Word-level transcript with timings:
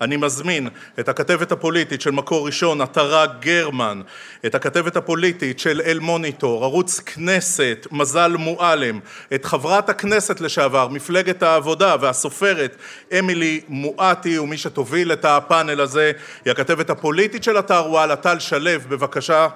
אני 0.00 0.16
מזמין 0.16 0.68
את 1.00 1.08
הכתבת 1.08 1.52
הפוליטית 1.52 2.00
של 2.00 2.10
מקור 2.10 2.46
ראשון, 2.46 2.80
עטרה 2.80 3.26
גרמן, 3.26 4.02
את 4.46 4.54
הכתבת 4.54 4.96
הפוליטית 4.96 5.58
של 5.58 5.80
אל 5.86 5.98
מוניטור, 5.98 6.64
ערוץ 6.64 7.00
כנסת, 7.00 7.86
מזל 7.90 8.36
מועלם, 8.38 9.00
את 9.34 9.44
חברת 9.44 9.88
הכנסת 9.88 10.40
לשעבר, 10.40 10.88
מפלגת 10.88 11.42
העבודה 11.42 11.96
והסופרת 12.00 12.76
אמילי 13.18 13.60
מואטי, 13.68 14.38
ומי 14.38 14.58
שתוביל 14.58 15.12
את 15.12 15.24
הפאנל 15.24 15.80
הזה 15.80 16.12
היא 16.44 16.50
הכתבת 16.50 16.90
הפוליטית 16.90 17.44
של 17.44 17.58
אתר 17.58 17.84
וואלה, 17.88 18.16
טל 18.16 18.38
שלו, 18.38 18.80
בבקשה. 18.88 19.48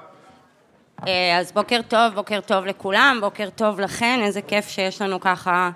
אה, 1.08 1.38
אז 1.38 1.52
בוקר 1.52 1.80
טוב, 1.88 2.14
בוקר 2.14 2.40
טוב 2.40 2.66
לכולם, 2.66 3.18
בוקר 3.20 3.48
טוב 3.50 3.80
לכן, 3.80 4.20
איזה 4.22 4.42
כיף 4.42 4.68
שיש 4.68 5.02
לנו 5.02 5.20
ככה 5.20 5.70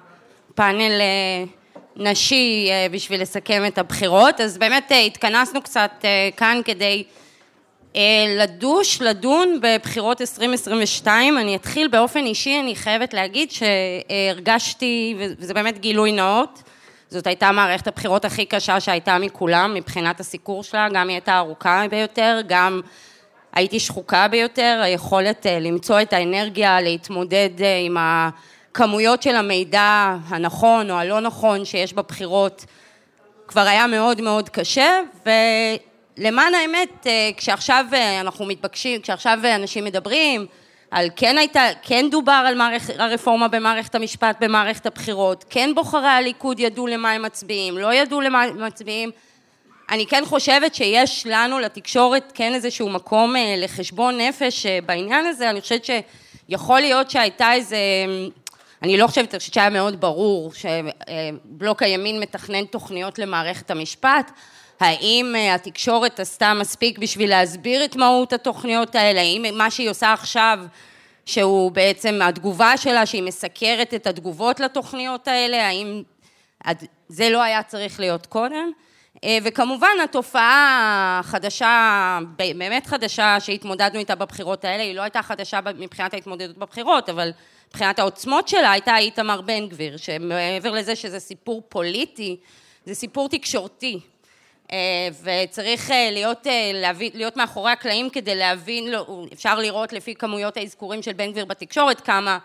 פאנל 0.55 1.01
אה, 1.01 1.45
נשי 1.97 2.69
אה, 2.71 2.87
בשביל 2.91 3.23
לסכם 3.23 3.63
את 3.67 3.79
הבחירות. 3.79 4.41
אז 4.41 4.59
באמת 4.59 4.93
התכנסנו 5.07 5.63
קצת 5.63 6.05
כאן 6.37 6.61
כדי 6.65 7.05
לדוש, 8.39 9.03
לדון 9.03 9.61
בבחירות 9.63 10.21
2022. 10.21 11.39
אני 11.39 11.57
אתחיל 11.57 11.89
באופן 11.89 12.25
אישי, 12.25 12.61
אני 12.61 12.77
חייבת 12.77 13.15
להגיד 13.15 13.49
שהרגשתי, 13.51 15.15
וזה 15.19 15.55
באמת 15.55 15.79
גילוי 15.79 16.13
נאות, 16.13 16.63
זאת 17.11 17.27
הייתה 17.27 17.53
מערכת 17.53 17.87
הבחירות 17.87 18.25
הכי 18.25 18.47
קשה 18.47 18.81
שהייתה 18.81 19.19
מכולם 19.19 19.75
מבחינת 19.75 20.21
הסיקור 20.21 20.63
שלה, 20.63 20.89
גם 20.95 21.09
היא 21.09 21.15
הייתה 21.15 21.39
ארוכה 21.39 21.85
ביותר, 21.91 22.41
גם 22.47 22.81
הייתי 23.53 23.81
שחוקה 23.81 24.29
ביותר, 24.29 24.81
היכולת 24.83 25.47
אה, 25.47 25.59
למצוא 25.61 26.01
את 26.01 26.13
האנרגיה 26.13 26.81
להתמודד 26.81 27.51
אה, 27.61 27.79
עם 27.79 27.97
הכמויות 28.75 29.23
של 29.23 29.37
המידע 29.37 30.17
הנכון 30.29 30.91
או 30.91 30.95
הלא 30.97 31.21
נכון 31.21 31.65
שיש 31.65 31.93
בבחירות 31.93 32.65
כבר 33.49 33.61
היה 33.61 33.87
מאוד 33.87 34.21
מאוד 34.21 34.49
קשה 34.49 35.01
ולמען 35.27 36.55
האמת 36.55 37.07
אה, 37.07 37.31
כשעכשיו 37.37 37.85
אנחנו 38.21 38.45
מתבקשים, 38.45 39.01
כשעכשיו 39.01 39.39
אנשים 39.55 39.85
מדברים 39.85 40.47
על 40.91 41.09
כן 41.17 41.39
הייתה, 41.39 41.63
כן 41.83 42.07
דובר 42.11 42.45
על 42.47 42.55
מערכ, 42.55 42.91
הרפורמה 42.99 43.49
במערכת 43.49 43.95
המשפט 43.95 44.37
במערכת 44.41 44.87
הבחירות, 44.87 45.45
כן 45.51 45.71
בוחרי 45.75 46.09
הליכוד 46.09 46.61
ידעו 46.61 46.87
למה 46.87 47.11
הם 47.11 47.23
מצביעים, 47.23 47.79
לא 47.79 47.95
ידעו 47.95 48.21
למה 48.21 48.43
הם 48.43 48.67
מצביעים 48.67 49.11
אני 49.91 50.07
כן 50.07 50.23
חושבת 50.25 50.75
שיש 50.75 51.27
לנו, 51.27 51.59
לתקשורת, 51.59 52.33
כן 52.35 52.55
איזשהו 52.55 52.89
מקום 52.89 53.37
אה, 53.37 53.55
לחשבון 53.59 54.21
נפש 54.21 54.67
אה, 54.67 54.79
בעניין 54.87 55.27
הזה, 55.27 55.51
אני 55.51 55.61
חושבת 55.61 55.85
שיכול 55.85 56.81
להיות 56.81 57.11
שהייתה 57.11 57.53
איזה, 57.53 57.77
אני 58.85 58.97
לא 58.97 59.07
חושבת 59.07 59.41
שהיה 59.41 59.71
מאוד 59.71 60.01
ברור 60.01 60.53
שבלוק 60.53 61.83
הימין 61.83 62.21
מתכנן 62.21 62.65
תוכניות 62.65 63.19
למערכת 63.19 63.71
המשפט, 63.71 64.31
האם 64.81 65.35
אה, 65.37 65.55
התקשורת 65.55 66.21
עשתה 66.21 66.55
מספיק 66.55 66.99
בשביל 66.99 67.31
להסביר 67.31 67.85
את 67.85 67.97
מהות 67.97 68.33
התוכניות 68.33 68.95
האלה, 68.95 69.21
האם 69.21 69.45
מה 69.55 69.71
שהיא 69.71 69.91
עושה 69.91 70.13
עכשיו 70.13 70.59
שהוא 71.27 71.71
בעצם 71.71 72.21
התגובה 72.23 72.77
שלה, 72.77 73.07
שהיא 73.07 73.23
מסקרת 73.23 73.95
את 73.95 74.07
התגובות 74.07 74.61
לתוכניות 74.61 75.29
האלה, 75.29 75.67
האם 75.67 76.03
זה 77.09 77.31
לא 77.31 77.43
היה 77.43 77.63
צריך 77.63 78.01
להיות 78.01 78.27
קודם? 78.27 78.71
אה, 79.25 79.39
וכמובן 79.45 79.97
התופעה 80.05 81.21
החדשה, 81.25 82.19
באמת 82.37 82.87
חדשה, 82.87 83.37
שהתמודדנו 83.41 83.99
איתה 83.99 84.15
בבחירות 84.15 84.65
האלה, 84.65 84.83
היא 84.83 84.95
לא 84.95 85.03
הייתה 85.03 85.23
חדשה 85.23 85.61
מבחינת 85.79 86.15
ההתמודדות 86.15 86.59
בבחירות, 86.59 87.09
אבל 87.09 87.31
מבחינת 87.75 87.99
העוצמות 87.99 88.49
שלה 88.49 88.73
הייתה 88.73 88.97
איתמר 88.97 89.41
בן 89.41 89.69
גביר, 89.69 89.97
שמעבר 89.97 90.71
לזה 90.71 90.97
שזה 90.97 91.21
סיפור 91.21 91.63
פוליטי, 91.69 92.37
זה 92.87 92.95
סיפור 92.95 93.29
תקשורתי. 93.29 94.01
אה, 94.73 95.09
וצריך 95.23 95.91
אה, 95.91 96.09
להיות, 96.13 96.47
להביא, 96.75 97.11
להיות 97.15 97.37
מאחורי 97.37 97.71
הקלעים 97.71 98.11
כדי 98.11 98.35
להבין, 98.35 98.91
לא, 98.91 99.25
אפשר 99.33 99.59
לראות 99.59 99.93
לפי 99.93 100.15
כמויות 100.15 100.57
האזכורים 100.57 101.03
של 101.03 101.13
בן 101.13 101.31
גביר 101.31 101.45
בתקשורת 101.45 102.01
כמה 102.01 102.39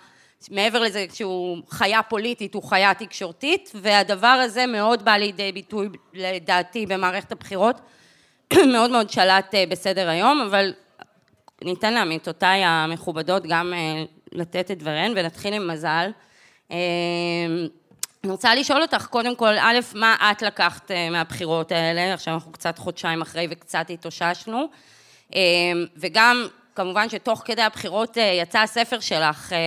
מעבר 0.52 0.80
לזה 0.80 1.06
שהוא 1.14 1.58
חיה 1.70 2.04
פוליטית, 2.04 2.54
הוא 2.54 2.64
חיה 2.64 2.94
תקשורתית, 2.94 3.72
והדבר 3.76 4.28
הזה 4.28 4.66
מאוד 4.66 5.06
בא 5.06 5.12
לידי 5.12 5.52
ביטוי 5.52 5.90
לדעתי 6.14 6.86
במערכת 6.86 7.32
הבחירות, 7.32 7.82
מאוד 8.74 8.92
מאוד 8.92 9.10
שלט 9.10 9.56
אה, 9.56 9.64
בסדר 9.70 10.10
היום, 10.10 10.42
אבל 10.42 10.74
ניתן 11.62 11.94
לעמיתותיי 11.94 12.64
המכובדות 12.64 13.44
גם 13.48 13.74
אה, 13.74 14.04
לתת 14.32 14.72
את 14.72 14.78
דבריהן 14.78 15.14
ונתחיל 15.16 15.54
עם 15.54 15.68
מזל. 15.68 16.12
אה, 16.72 16.78
אני 18.24 18.32
רוצה 18.32 18.56
לשאול 18.56 18.82
אותך, 18.82 19.06
קודם 19.06 19.36
כל, 19.36 19.58
א', 19.58 19.80
מה 19.96 20.32
את 20.32 20.42
לקחת 20.42 20.92
מהבחירות 21.12 21.72
האלה? 21.72 22.14
עכשיו 22.14 22.34
אנחנו 22.34 22.52
קצת 22.52 22.78
חודשיים 22.78 23.22
אחרי 23.22 23.48
וקצת 23.50 23.86
התאוששנו. 23.90 24.70
וגם 25.98 26.48
כמובן 26.80 27.10
שתוך 27.10 27.42
כדי 27.46 27.62
הבחירות 27.62 28.18
אה, 28.18 28.24
יצא 28.24 28.60
הספר 28.60 29.00
שלך, 29.00 29.54
אה, 29.54 29.58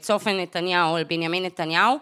צופן 0.00 0.40
נתניהו, 0.40 0.96
על 0.96 1.04
בנימין 1.04 1.44
נתניהו. 1.44 1.98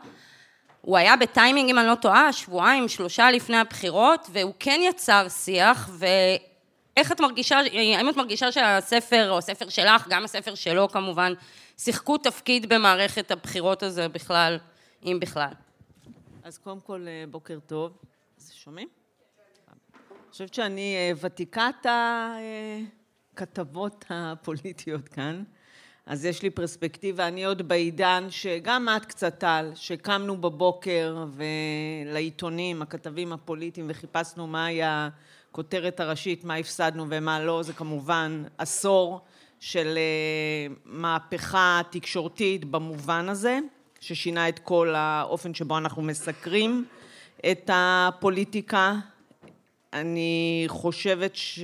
הוא 0.80 0.96
היה 0.96 1.16
בטיימינג, 1.16 1.70
אם 1.70 1.78
אני 1.78 1.86
לא 1.86 1.94
טועה, 1.94 2.32
שבועיים, 2.32 2.88
שלושה 2.88 3.30
לפני 3.30 3.56
הבחירות, 3.56 4.28
והוא 4.32 4.52
כן 4.58 4.80
יצר 4.82 5.26
שיח, 5.28 5.90
ואיך 6.98 7.12
את 7.12 7.20
מרגישה, 7.20 7.58
האם 7.58 8.08
את 8.08 8.16
מרגישה 8.16 8.52
שהספר, 8.52 9.30
או 9.30 9.38
הספר 9.38 9.68
שלך, 9.68 10.08
גם 10.08 10.24
הספר 10.24 10.54
שלו 10.54 10.88
כמובן, 10.88 11.32
שיחקו 11.76 12.18
תפקיד 12.18 12.68
במערכת 12.68 13.30
הבחירות 13.30 13.82
הזו 13.82 14.02
בכלל, 14.12 14.58
אם 15.04 15.18
בכלל? 15.20 15.50
אז 16.44 16.58
קודם 16.58 16.80
כל, 16.80 17.04
אה, 17.08 17.24
בוקר 17.30 17.58
טוב. 17.66 17.92
שומעים? 18.52 18.88
אני 19.70 20.30
חושבת 20.30 20.54
שאני 20.54 20.96
ותיקת 21.20 21.86
ה... 21.86 22.32
הכתבות 23.32 24.04
הפוליטיות 24.10 25.08
כאן, 25.08 25.42
אז 26.06 26.24
יש 26.24 26.42
לי 26.42 26.50
פרספקטיבה, 26.50 27.28
אני 27.28 27.44
עוד 27.44 27.68
בעידן 27.68 28.26
שגם 28.30 28.88
את 28.96 29.04
קצת 29.04 29.38
טל, 29.38 29.70
שקמנו 29.74 30.40
בבוקר 30.40 31.24
ולעיתונים, 32.06 32.82
הכתבים 32.82 33.32
הפוליטיים 33.32 33.86
וחיפשנו 33.90 34.46
מהי 34.46 34.80
הכותרת 35.50 36.00
הראשית, 36.00 36.44
מה 36.44 36.54
הפסדנו 36.54 37.06
ומה 37.08 37.40
לא, 37.40 37.62
זה 37.62 37.72
כמובן 37.72 38.44
עשור 38.58 39.20
של 39.60 39.98
אה, 39.98 40.74
מהפכה 40.84 41.80
תקשורתית 41.90 42.64
במובן 42.64 43.28
הזה, 43.28 43.58
ששינה 44.00 44.48
את 44.48 44.58
כל 44.58 44.94
האופן 44.96 45.54
שבו 45.54 45.78
אנחנו 45.78 46.02
מסקרים 46.02 46.84
את 47.50 47.70
הפוליטיקה. 47.72 48.94
אני 49.92 50.64
חושבת 50.68 51.36
ש... 51.36 51.60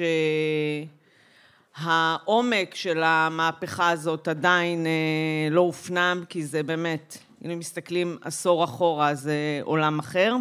העומק 1.76 2.74
של 2.74 3.02
המהפכה 3.02 3.90
הזאת 3.90 4.28
עדיין 4.28 4.86
אה, 4.86 5.50
לא 5.50 5.60
הופנם, 5.60 6.24
כי 6.28 6.44
זה 6.44 6.62
באמת, 6.62 7.18
אם 7.44 7.58
מסתכלים 7.58 8.18
עשור 8.22 8.64
אחורה, 8.64 9.14
זה 9.14 9.60
עולם 9.62 9.98
אחר. 9.98 10.36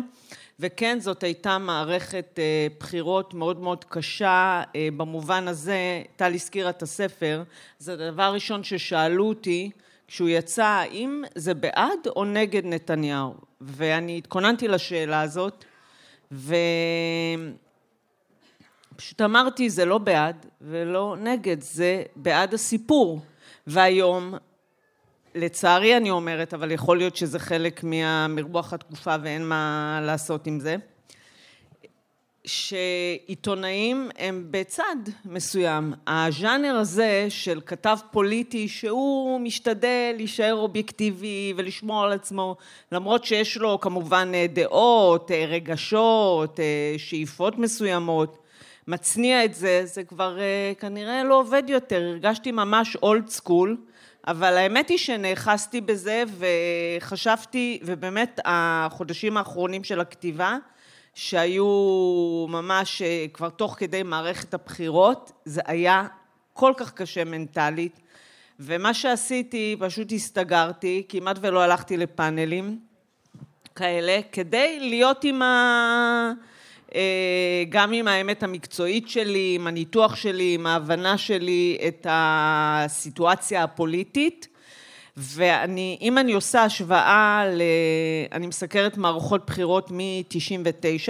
וכן, 0.59 0.99
זאת 0.99 1.23
הייתה 1.23 1.57
מערכת 1.57 2.39
אה, 2.39 2.67
בחירות 2.79 3.33
מאוד 3.33 3.59
מאוד 3.59 3.85
קשה 3.89 4.63
אה, 4.75 4.87
במובן 4.97 5.47
הזה, 5.47 6.03
טל 6.15 6.33
הזכירה 6.33 6.69
את 6.69 6.81
הספר, 6.81 7.43
זה 7.79 7.93
הדבר 7.93 8.23
הראשון 8.23 8.63
ששאלו 8.63 9.29
אותי 9.29 9.71
כשהוא 10.07 10.29
יצא, 10.29 10.65
האם 10.65 11.23
זה 11.35 11.53
בעד 11.53 12.07
או 12.15 12.25
נגד 12.25 12.65
נתניהו? 12.65 13.33
ואני 13.61 14.17
התכוננתי 14.17 14.67
לשאלה 14.67 15.21
הזאת, 15.21 15.65
ו... 16.31 16.55
פשוט 18.95 19.21
אמרתי, 19.21 19.69
זה 19.69 19.85
לא 19.85 19.97
בעד 19.97 20.45
ולא 20.61 21.15
נגד, 21.19 21.61
זה 21.61 22.03
בעד 22.15 22.53
הסיפור. 22.53 23.21
והיום, 23.67 24.33
לצערי 25.35 25.97
אני 25.97 26.09
אומרת, 26.09 26.53
אבל 26.53 26.71
יכול 26.71 26.97
להיות 26.97 27.15
שזה 27.15 27.39
חלק 27.39 27.83
מרוח 28.29 28.73
התקופה 28.73 29.15
ואין 29.23 29.49
מה 29.49 29.99
לעשות 30.03 30.47
עם 30.47 30.59
זה, 30.59 30.75
שעיתונאים 32.45 34.09
הם 34.17 34.47
בצד 34.51 34.95
מסוים. 35.25 35.93
הז'אנר 36.07 36.75
הזה 36.75 37.25
של 37.29 37.61
כתב 37.65 37.97
פוליטי 38.11 38.67
שהוא 38.67 39.39
משתדל 39.39 40.13
להישאר 40.15 40.53
אובייקטיבי 40.53 41.53
ולשמור 41.57 42.03
על 42.03 42.11
עצמו, 42.11 42.55
למרות 42.91 43.25
שיש 43.25 43.57
לו 43.57 43.79
כמובן 43.79 44.31
דעות, 44.53 45.31
רגשות, 45.47 46.59
שאיפות 46.97 47.57
מסוימות, 47.57 48.37
מצניע 48.87 49.45
את 49.45 49.53
זה, 49.53 49.81
זה 49.85 50.03
כבר 50.03 50.37
כנראה 50.79 51.23
לא 51.23 51.39
עובד 51.39 51.63
יותר, 51.67 52.01
הרגשתי 52.01 52.51
ממש 52.51 52.95
אולד 52.95 53.27
סקול, 53.27 53.77
אבל 54.27 54.57
האמת 54.57 54.89
היא 54.89 54.97
שנאחזתי 54.97 55.81
בזה 55.81 56.23
וחשבתי, 56.37 57.79
ובאמת 57.83 58.39
החודשים 58.45 59.37
האחרונים 59.37 59.83
של 59.83 59.99
הכתיבה, 59.99 60.57
שהיו 61.13 61.65
ממש 62.49 63.01
uh, 63.01 63.31
כבר 63.33 63.49
תוך 63.49 63.75
כדי 63.79 64.03
מערכת 64.03 64.53
הבחירות, 64.53 65.31
זה 65.45 65.61
היה 65.65 66.07
כל 66.53 66.73
כך 66.77 66.93
קשה 66.93 67.23
מנטלית, 67.23 67.99
ומה 68.59 68.93
שעשיתי, 68.93 69.75
פשוט 69.79 70.11
הסתגרתי, 70.11 71.03
כמעט 71.09 71.37
ולא 71.41 71.61
הלכתי 71.61 71.97
לפאנלים 71.97 72.79
כאלה, 73.75 74.19
כדי 74.31 74.79
להיות 74.79 75.23
עם 75.23 75.41
ה... 75.41 76.31
אה, 76.95 77.63
גם 77.69 77.93
עם 77.93 78.07
האמת 78.07 78.43
המקצועית 78.43 79.09
שלי, 79.09 79.55
עם 79.55 79.67
הניתוח 79.67 80.15
שלי, 80.15 80.53
עם 80.53 80.65
ההבנה 80.65 81.17
שלי 81.17 81.77
את 81.87 82.07
הסיטואציה 82.09 83.63
הפוליטית. 83.63 84.47
ואני, 85.17 85.97
אם 86.01 86.17
אני 86.17 86.33
עושה 86.33 86.63
השוואה, 86.63 87.45
ל... 87.51 87.61
אני 88.31 88.47
מסקרת 88.47 88.97
מערכות 88.97 89.45
בחירות 89.45 89.91
מ-99, 89.91 91.09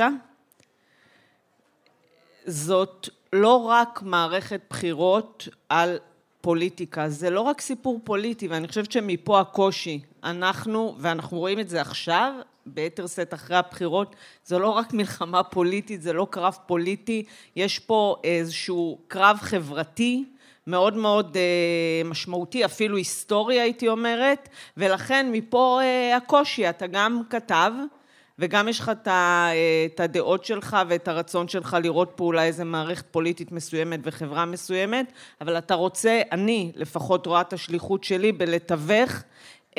זאת 2.46 3.10
לא 3.34 3.56
רק 3.56 4.02
מערכת 4.02 4.62
בחירות 4.70 5.48
על 5.70 5.98
פוליטיקה, 6.42 7.10
זה 7.10 7.30
לא 7.30 7.42
רק 7.42 7.62
סיפור 7.62 8.00
פוליטי, 8.04 8.48
ואני 8.48 8.68
חושבת 8.68 8.92
שמפה 8.92 9.40
הקושי. 9.40 10.02
אנחנו, 10.24 10.96
ואנחנו 11.00 11.40
רואים 11.40 11.60
את 11.60 11.70
זה 11.70 11.82
עכשיו, 11.82 12.34
ביתר 12.66 13.08
שאת 13.08 13.34
אחרי 13.34 13.58
הבחירות, 13.58 14.16
זה 14.46 14.60
לא 14.60 14.70
רק 14.70 14.94
מלחמה 14.94 15.44
פוליטית, 15.44 16.02
זה 16.02 16.14
לא 16.14 16.28
קרב 16.30 16.58
פוליטי, 16.66 17.24
יש 17.56 17.80
פה 17.80 18.16
איזשהו 18.24 19.00
קרב 19.08 19.38
חברתי 19.42 20.26
מאוד 20.68 20.98
מאוד 20.98 21.38
אה, 21.38 22.10
משמעותי, 22.10 22.66
אפילו 22.66 22.98
היסטורי 22.98 23.60
הייתי 23.60 23.88
אומרת, 23.88 24.50
ולכן 24.78 25.30
מפה 25.32 25.80
אה, 25.82 26.18
הקושי, 26.18 26.70
אתה 26.70 26.88
גם 26.88 27.22
כתב, 27.30 27.72
וגם 28.40 28.68
יש 28.68 28.80
לך 28.80 28.92
את 29.86 30.00
הדעות 30.00 30.46
שלך 30.46 30.78
ואת 30.88 31.08
הרצון 31.08 31.48
שלך 31.48 31.78
לראות 31.84 32.12
פה 32.16 32.24
אולי 32.24 32.46
איזה 32.46 32.64
מערכת 32.64 33.06
פוליטית 33.12 33.52
מסוימת 33.52 34.00
וחברה 34.04 34.46
מסוימת, 34.46 35.12
אבל 35.42 35.58
אתה 35.58 35.74
רוצה, 35.74 36.22
אני 36.32 36.72
לפחות 36.76 37.26
רואה 37.26 37.42
את 37.42 37.54
השליחות 37.54 38.04
שלי 38.04 38.32
בלתווך 38.32 39.24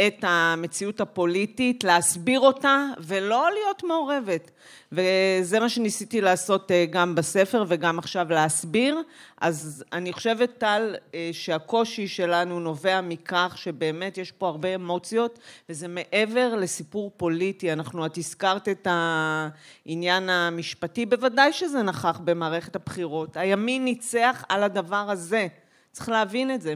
את 0.07 0.15
המציאות 0.23 1.01
הפוליטית, 1.01 1.85
להסביר 1.85 2.41
אותה 2.41 2.87
ולא 2.99 3.49
להיות 3.53 3.85
מעורבת. 3.85 4.51
וזה 4.93 5.61
מה 5.61 5.69
שניסיתי 5.69 6.21
לעשות 6.21 6.71
אה, 6.71 6.87
גם 6.91 7.15
בספר 7.15 7.65
וגם 7.69 7.99
עכשיו 7.99 8.27
להסביר. 8.31 8.99
אז 9.41 9.85
אני 9.93 10.13
חושבת, 10.13 10.59
טל, 10.59 10.95
אה, 11.15 11.31
שהקושי 11.33 12.09
שלנו 12.09 12.61
נובע 12.61 13.01
מכך 13.01 13.55
שבאמת 13.57 14.19
יש 14.19 14.33
פה 14.33 14.49
הרבה 14.49 14.75
אמוציות, 14.75 15.39
וזה 15.69 15.89
מעבר 15.89 16.55
לסיפור 16.55 17.11
פוליטי. 17.17 17.73
אנחנו, 17.73 18.07
את 18.07 18.19
הזכרת 18.19 18.69
את 18.69 18.87
העניין 18.91 20.31
המשפטי, 20.31 21.07
בוודאי 21.07 21.53
שזה 21.53 21.83
נכח 21.83 22.21
במערכת 22.25 22.77
הבחירות. 22.77 23.37
הימין 23.37 23.85
ניצח 23.85 24.45
על 24.49 24.63
הדבר 24.63 25.11
הזה. 25.11 25.47
צריך 25.93 26.09
להבין 26.09 26.55
את 26.55 26.63
זה. 26.63 26.75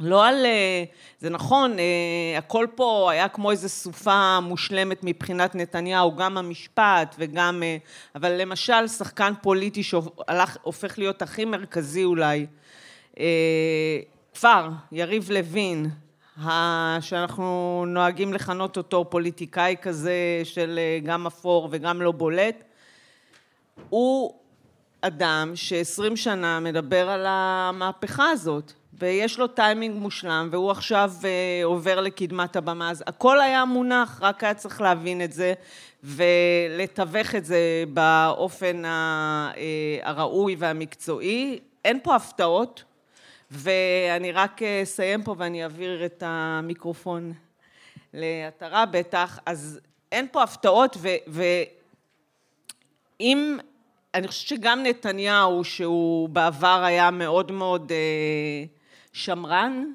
לא 0.00 0.26
על... 0.26 0.46
אה, 0.46 0.84
זה 1.18 1.30
נכון, 1.30 1.78
אה, 1.78 2.38
הכל 2.38 2.66
פה 2.74 3.10
היה 3.10 3.28
כמו 3.28 3.50
איזו 3.50 3.68
סופה 3.68 4.40
מושלמת 4.40 5.00
מבחינת 5.02 5.54
נתניהו, 5.54 6.16
גם 6.16 6.38
המשפט 6.38 7.14
וגם... 7.18 7.62
אה, 7.62 7.76
אבל 8.14 8.32
למשל, 8.32 8.88
שחקן 8.88 9.32
פוליטי 9.42 9.82
שהופך 9.82 10.98
להיות 10.98 11.22
הכי 11.22 11.44
מרכזי 11.44 12.04
אולי, 12.04 12.46
כפר, 14.34 14.68
יריב 14.92 15.30
לוין, 15.30 15.90
שאנחנו 17.00 17.84
נוהגים 17.86 18.32
לכנות 18.32 18.76
אותו 18.76 19.10
פוליטיקאי 19.10 19.76
כזה 19.82 20.40
של 20.44 20.80
גם 21.04 21.26
אפור 21.26 21.68
וגם 21.70 22.02
לא 22.02 22.12
בולט, 22.12 22.64
הוא 23.88 24.34
אדם 25.00 25.52
שעשרים 25.54 26.16
שנה 26.16 26.60
מדבר 26.60 27.10
על 27.10 27.24
המהפכה 27.28 28.30
הזאת. 28.30 28.72
ויש 28.98 29.38
לו 29.38 29.46
טיימינג 29.46 29.96
מושלם, 29.96 30.48
והוא 30.50 30.70
עכשיו 30.70 31.12
אה, 31.24 31.60
עובר 31.64 32.00
לקדמת 32.00 32.56
הבמה, 32.56 32.90
אז 32.90 33.04
הכל 33.06 33.40
היה 33.40 33.64
מונח, 33.64 34.18
רק 34.22 34.44
היה 34.44 34.54
צריך 34.54 34.80
להבין 34.80 35.22
את 35.22 35.32
זה 35.32 35.54
ולתווך 36.04 37.34
את 37.34 37.44
זה 37.44 37.84
באופן 37.88 38.84
אה, 38.84 39.50
הראוי 40.02 40.56
והמקצועי. 40.58 41.58
אין 41.84 41.98
פה 42.02 42.16
הפתעות, 42.16 42.84
ואני 43.50 44.32
רק 44.32 44.62
אה, 44.62 44.82
אסיים 44.82 45.22
פה 45.22 45.34
ואני 45.38 45.62
אעביר 45.62 46.04
את 46.04 46.22
המיקרופון 46.26 47.32
לעטרה 48.14 48.86
בטח, 48.86 49.38
אז 49.46 49.80
אין 50.12 50.26
פה 50.32 50.42
הפתעות, 50.42 50.96
ואם 53.20 53.58
אני 54.14 54.28
חושבת 54.28 54.48
שגם 54.48 54.82
נתניהו, 54.82 55.64
שהוא 55.64 56.28
בעבר 56.28 56.82
היה 56.84 57.10
מאוד 57.10 57.52
מאוד 57.52 57.92
אה, 57.92 58.64
שמרן 59.12 59.92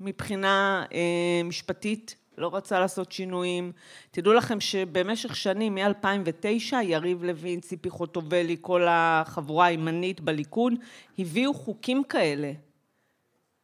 מבחינה 0.00 0.84
אה, 0.92 1.42
משפטית, 1.44 2.16
לא 2.38 2.56
רצה 2.56 2.80
לעשות 2.80 3.12
שינויים. 3.12 3.72
תדעו 4.10 4.32
לכם 4.32 4.60
שבמשך 4.60 5.36
שנים, 5.36 5.74
מ-2009, 5.74 6.76
יריב 6.82 7.24
לוין, 7.24 7.60
ציפי 7.60 7.90
חוטובלי, 7.90 8.56
כל 8.60 8.86
החבורה 8.90 9.66
הימנית 9.66 10.20
בליכוד, 10.20 10.72
הביאו 11.18 11.54
חוקים 11.54 12.04
כאלה. 12.04 12.52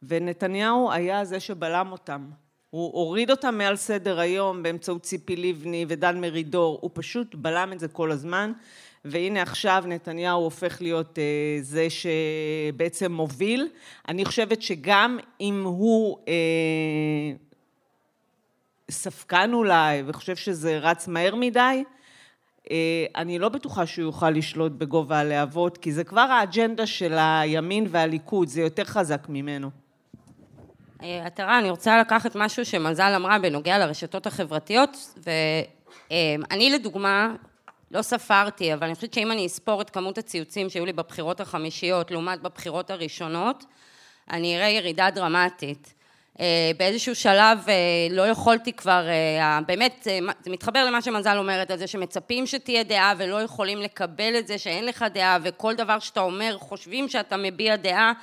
ונתניהו 0.03 0.91
היה 0.91 1.25
זה 1.25 1.39
שבלם 1.39 1.91
אותם. 1.91 2.29
הוא 2.69 2.91
הוריד 2.93 3.31
אותם 3.31 3.57
מעל 3.57 3.75
סדר 3.75 4.19
היום 4.19 4.63
באמצעות 4.63 5.03
ציפי 5.03 5.35
לבני 5.35 5.85
ודן 5.87 6.21
מרידור, 6.21 6.79
הוא 6.81 6.91
פשוט 6.93 7.35
בלם 7.35 7.73
את 7.73 7.79
זה 7.79 7.87
כל 7.87 8.11
הזמן. 8.11 8.51
והנה 9.05 9.41
עכשיו 9.41 9.83
נתניהו 9.87 10.43
הופך 10.43 10.81
להיות 10.81 11.19
אה, 11.19 11.23
זה 11.61 11.87
שבעצם 11.89 13.11
מוביל. 13.11 13.69
אני 14.07 14.25
חושבת 14.25 14.61
שגם 14.61 15.19
אם 15.41 15.63
הוא 15.65 16.17
אה, 16.27 16.33
ספקן 18.91 19.53
אולי 19.53 20.03
וחושב 20.05 20.35
שזה 20.35 20.77
רץ 20.77 21.07
מהר 21.07 21.35
מדי, 21.35 21.83
אה, 22.71 23.05
אני 23.15 23.39
לא 23.39 23.49
בטוחה 23.49 23.85
שהוא 23.85 24.05
יוכל 24.05 24.29
לשלוט 24.29 24.71
בגובה 24.71 25.19
הלהבות, 25.19 25.77
כי 25.77 25.91
זה 25.91 26.03
כבר 26.03 26.21
האג'נדה 26.21 26.85
של 26.85 27.13
הימין 27.17 27.87
והליכוד, 27.89 28.47
זה 28.47 28.61
יותר 28.61 28.83
חזק 28.83 29.29
ממנו. 29.29 29.69
עטרה, 30.99 31.59
אני 31.59 31.69
רוצה 31.69 31.99
לקחת 31.99 32.35
משהו 32.35 32.65
שמזל 32.65 33.13
אמרה 33.15 33.39
בנוגע 33.39 33.77
לרשתות 33.77 34.27
החברתיות, 34.27 35.17
ואני 36.11 36.69
לדוגמה, 36.69 37.35
לא 37.93 38.01
ספרתי, 38.01 38.73
אבל 38.73 38.83
אני 38.83 38.95
חושבת 38.95 39.13
שאם 39.13 39.31
אני 39.31 39.45
אספור 39.45 39.81
את 39.81 39.89
כמות 39.89 40.17
הציוצים 40.17 40.69
שהיו 40.69 40.85
לי 40.85 40.93
בבחירות 40.93 41.39
החמישיות 41.39 42.11
לעומת 42.11 42.41
בבחירות 42.41 42.91
הראשונות, 42.91 43.65
אני 44.31 44.57
אראה 44.57 44.69
ירידה 44.69 45.09
דרמטית. 45.09 45.93
אה, 46.39 46.71
באיזשהו 46.77 47.15
שלב 47.15 47.59
אה, 47.67 47.73
לא 48.11 48.27
יכולתי 48.27 48.73
כבר, 48.73 49.07
אה, 49.09 49.59
באמת, 49.67 50.07
זה 50.43 50.51
מתחבר 50.51 50.85
למה 50.85 51.01
שמזל 51.01 51.37
אומרת 51.37 51.71
על 51.71 51.77
זה 51.77 51.87
שמצפים 51.87 52.45
שתהיה 52.45 52.83
דעה 52.83 53.13
ולא 53.17 53.41
יכולים 53.41 53.81
לקבל 53.81 54.35
את 54.39 54.47
זה 54.47 54.57
שאין 54.57 54.85
לך 54.85 55.05
דעה 55.13 55.37
וכל 55.43 55.75
דבר 55.75 55.99
שאתה 55.99 56.19
אומר 56.19 56.57
חושבים 56.57 57.09
שאתה 57.09 57.37
מביע 57.37 57.75
דעה 57.75 58.13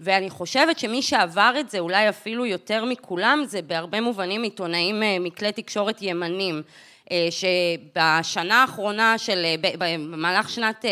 ואני 0.00 0.30
חושבת 0.30 0.78
שמי 0.78 1.02
שעבר 1.02 1.54
את 1.60 1.70
זה 1.70 1.78
אולי 1.78 2.08
אפילו 2.08 2.46
יותר 2.46 2.84
מכולם 2.84 3.42
זה 3.46 3.62
בהרבה 3.62 4.00
מובנים 4.00 4.42
עיתונאים 4.42 5.02
מכלי 5.20 5.52
תקשורת 5.52 6.02
ימנים. 6.02 6.62
אה, 7.10 7.28
שבשנה 7.30 8.60
האחרונה 8.60 9.18
של, 9.18 9.44
אה, 9.44 9.54
במהלך 9.78 10.50
שנת 10.50 10.84
אה, 10.84 10.90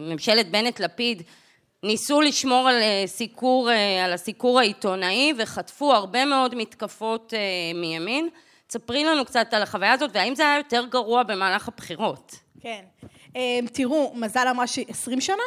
ממשלת 0.00 0.50
בנט-לפיד, 0.50 1.22
ניסו 1.82 2.20
לשמור 2.20 2.68
על 2.68 2.82
סיקור, 3.06 3.70
על 4.04 4.12
הסיקור 4.12 4.60
העיתונאי 4.60 5.32
וחטפו 5.38 5.92
הרבה 5.92 6.24
מאוד 6.24 6.54
מתקפות 6.54 7.32
מימין. 7.74 8.28
תספרי 8.66 9.04
לנו 9.04 9.24
קצת 9.24 9.54
על 9.54 9.62
החוויה 9.62 9.92
הזאת, 9.92 10.10
והאם 10.14 10.34
זה 10.34 10.42
היה 10.42 10.56
יותר 10.56 10.86
גרוע 10.86 11.22
במהלך 11.22 11.68
הבחירות? 11.68 12.34
כן. 12.60 12.84
תראו, 13.72 14.12
מזל 14.14 14.48
אמרה 14.50 14.66
ש-20 14.66 15.20
שנה? 15.20 15.42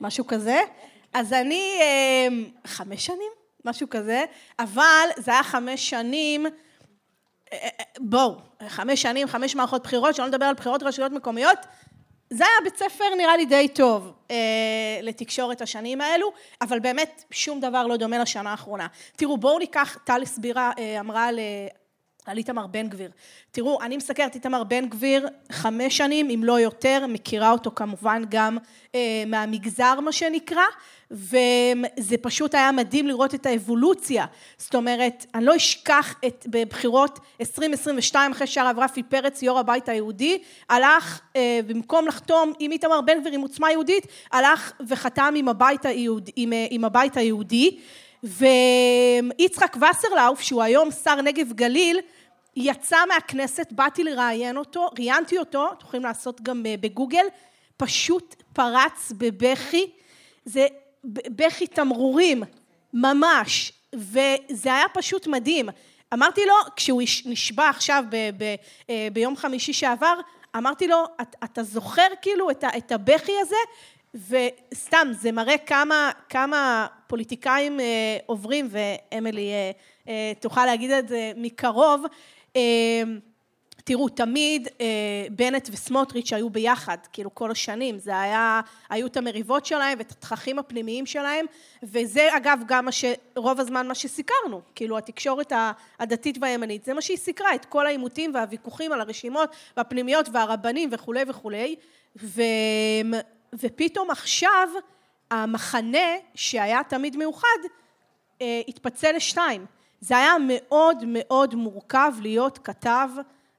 משהו 0.00 0.26
כזה. 0.26 0.60
אז 1.12 1.32
אני 1.32 1.78
חמש 2.66 3.06
שנים? 3.06 3.32
משהו 3.64 3.86
כזה. 3.90 4.24
אבל 4.58 5.08
זה 5.16 5.30
היה 5.30 5.42
חמש 5.42 5.90
שנים 5.90 6.46
בואו, 7.98 8.36
חמש 8.68 9.02
שנים, 9.02 9.28
חמש 9.28 9.56
מערכות 9.56 9.82
בחירות, 9.82 10.14
שלא 10.14 10.26
נדבר 10.26 10.44
על 10.44 10.54
בחירות 10.54 10.82
רשויות 10.82 11.12
מקומיות, 11.12 11.58
זה 12.30 12.44
היה 12.44 12.60
בית 12.64 12.76
ספר 12.76 13.04
נראה 13.16 13.36
לי 13.36 13.46
די 13.46 13.68
טוב 13.68 14.12
אה, 14.30 14.36
לתקשורת 15.02 15.60
השנים 15.60 16.00
האלו, 16.00 16.32
אבל 16.62 16.78
באמת 16.78 17.24
שום 17.30 17.60
דבר 17.60 17.86
לא 17.86 17.96
דומה 17.96 18.18
לשנה 18.18 18.50
האחרונה. 18.50 18.86
תראו, 19.16 19.38
בואו 19.38 19.58
ניקח, 19.58 19.98
טל 20.04 20.22
הסבירה, 20.22 20.72
אה, 20.78 21.00
אמרה 21.00 21.24
על, 21.24 21.38
על 22.26 22.38
איתמר 22.38 22.66
בן 22.66 22.88
גביר. 22.88 23.10
תראו, 23.50 23.82
אני 23.82 23.96
מסקרת 23.96 24.34
איתמר 24.34 24.64
בן 24.64 24.88
גביר 24.88 25.28
חמש 25.52 25.96
שנים, 25.96 26.30
אם 26.30 26.44
לא 26.44 26.60
יותר, 26.60 27.04
מכירה 27.08 27.50
אותו 27.50 27.70
כמובן 27.74 28.22
גם 28.28 28.58
אה, 28.94 29.24
מהמגזר, 29.26 30.00
מה 30.00 30.12
שנקרא, 30.12 30.64
וזה 31.10 32.16
פשוט 32.22 32.54
היה 32.54 32.72
מדהים 32.72 33.06
לראות 33.06 33.34
את 33.34 33.46
האבולוציה. 33.46 34.26
זאת 34.58 34.74
אומרת, 34.74 35.26
אני 35.34 35.44
לא 35.44 35.56
אשכח 35.56 36.14
את, 36.26 36.46
בבחירות 36.48 37.18
2022, 37.40 38.32
אחרי 38.32 38.46
שהרב 38.46 38.78
רפי 38.78 39.02
פרץ, 39.02 39.42
יו"ר 39.42 39.58
הבית 39.58 39.88
היהודי, 39.88 40.38
הלך, 40.68 41.20
אה, 41.36 41.60
במקום 41.66 42.06
לחתום 42.06 42.52
עם 42.58 42.72
איתמר 42.72 43.00
בן 43.00 43.20
גביר 43.20 43.32
עם 43.32 43.40
עוצמה 43.40 43.70
יהודית, 43.70 44.06
הלך 44.32 44.72
וחתם 44.88 45.34
עם 45.36 45.48
הבית, 45.48 45.86
היהוד, 45.86 46.30
עם, 46.36 46.52
אה, 46.52 46.66
עם 46.70 46.84
הבית 46.84 47.16
היהודי. 47.16 47.78
ויצחק 48.22 49.76
וסרלאוף, 49.76 50.40
שהוא 50.40 50.62
היום 50.62 50.90
שר 50.90 51.22
נגב 51.22 51.52
גליל, 51.52 52.00
יצא 52.56 52.96
מהכנסת, 53.08 53.68
באתי 53.70 54.04
לראיין 54.04 54.56
אותו, 54.56 54.88
ראיינתי 54.98 55.38
אותו, 55.38 55.68
אתם 55.72 55.86
יכולים 55.86 56.04
לעשות 56.04 56.40
גם 56.40 56.66
אה, 56.66 56.74
בגוגל, 56.80 57.26
פשוט 57.76 58.42
פרץ 58.52 59.12
בבכי, 59.18 59.90
זה 60.44 60.66
בכי 61.04 61.66
תמרורים, 61.66 62.42
ממש, 62.94 63.72
וזה 63.94 64.74
היה 64.74 64.88
פשוט 64.94 65.26
מדהים. 65.26 65.68
אמרתי 66.14 66.46
לו, 66.46 66.54
כשהוא 66.76 67.02
נשבע 67.24 67.68
עכשיו 67.68 68.04
ב, 68.10 68.16
ב, 68.38 68.54
אה, 68.90 69.08
ביום 69.12 69.36
חמישי 69.36 69.72
שעבר, 69.72 70.20
אמרתי 70.56 70.88
לו, 70.88 71.04
אתה 71.44 71.62
זוכר 71.62 72.08
כאילו 72.22 72.50
את 72.50 72.92
הבכי 72.92 73.32
הזה? 73.40 73.56
וסתם, 74.14 75.08
זה 75.10 75.32
מראה 75.32 75.58
כמה, 75.58 76.10
כמה 76.28 76.86
פוליטיקאים 77.06 77.80
אה, 77.80 78.18
עוברים, 78.26 78.68
ואמילי 78.70 79.52
אה, 79.52 79.70
אה, 80.08 80.32
תוכל 80.40 80.66
להגיד 80.66 80.90
את 80.90 81.08
זה 81.08 81.32
מקרוב. 81.36 82.04
אה, 82.56 83.02
תראו, 83.84 84.08
תמיד 84.08 84.68
אה, 84.80 84.86
בנט 85.30 85.68
וסמוטריץ' 85.72 86.32
היו 86.32 86.50
ביחד, 86.50 86.96
כאילו 87.12 87.34
כל 87.34 87.50
השנים, 87.50 87.98
זה 87.98 88.20
היה, 88.20 88.60
היו 88.88 89.06
את 89.06 89.16
המריבות 89.16 89.66
שלהם 89.66 89.98
ואת 89.98 90.10
התככים 90.10 90.58
הפנימיים 90.58 91.06
שלהם, 91.06 91.46
וזה 91.82 92.28
אגב 92.36 92.58
גם 92.66 92.84
מה 92.84 92.92
ש... 92.92 93.04
רוב 93.36 93.60
הזמן 93.60 93.88
מה 93.88 93.94
שסיקרנו, 93.94 94.60
כאילו 94.74 94.98
התקשורת 94.98 95.52
הדתית 95.98 96.38
והימנית, 96.40 96.84
זה 96.84 96.94
מה 96.94 97.00
שהיא 97.00 97.16
סיקרה, 97.16 97.54
את 97.54 97.64
כל 97.64 97.86
העימותים 97.86 98.34
והוויכוחים 98.34 98.92
על 98.92 99.00
הרשימות 99.00 99.50
והפנימיות 99.76 100.28
והרבנים 100.32 100.88
וכולי 100.92 101.24
וכולי, 101.28 101.76
ו... 102.16 102.42
ופתאום 103.52 104.10
עכשיו 104.10 104.68
המחנה 105.30 106.08
שהיה 106.34 106.80
תמיד 106.88 107.16
מאוחד 107.16 107.58
אה, 108.42 108.60
התפצל 108.68 109.12
לשתיים. 109.16 109.66
זה 110.00 110.16
היה 110.16 110.34
מאוד 110.48 111.04
מאוד 111.06 111.54
מורכב 111.54 112.12
להיות 112.20 112.58
כתב 112.58 113.08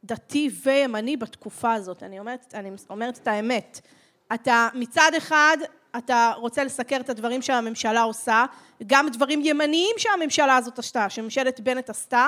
דתי 0.04 0.50
וימני 0.64 1.18
בתקופה 1.18 1.74
הזאת. 1.74 2.04
אני 2.04 2.20
אומרת, 2.20 2.54
אני 2.54 2.72
אומרת 2.90 3.18
את 3.18 3.28
האמת. 3.28 3.82
אתה 4.34 4.68
מצד 4.74 5.12
אחד, 5.18 5.58
אתה 5.98 6.32
רוצה 6.36 6.64
לסקר 6.64 6.98
את 7.00 7.10
הדברים 7.10 7.42
שהממשלה 7.42 8.02
עושה, 8.02 8.46
גם 8.88 9.10
דברים 9.10 9.42
ימניים 9.44 9.96
שהממשלה 9.98 10.58
הזאת 10.58 10.80
עשתה, 10.80 11.10
שממשלת 11.10 11.60
בנט 11.60 11.90
עשתה, 11.90 12.28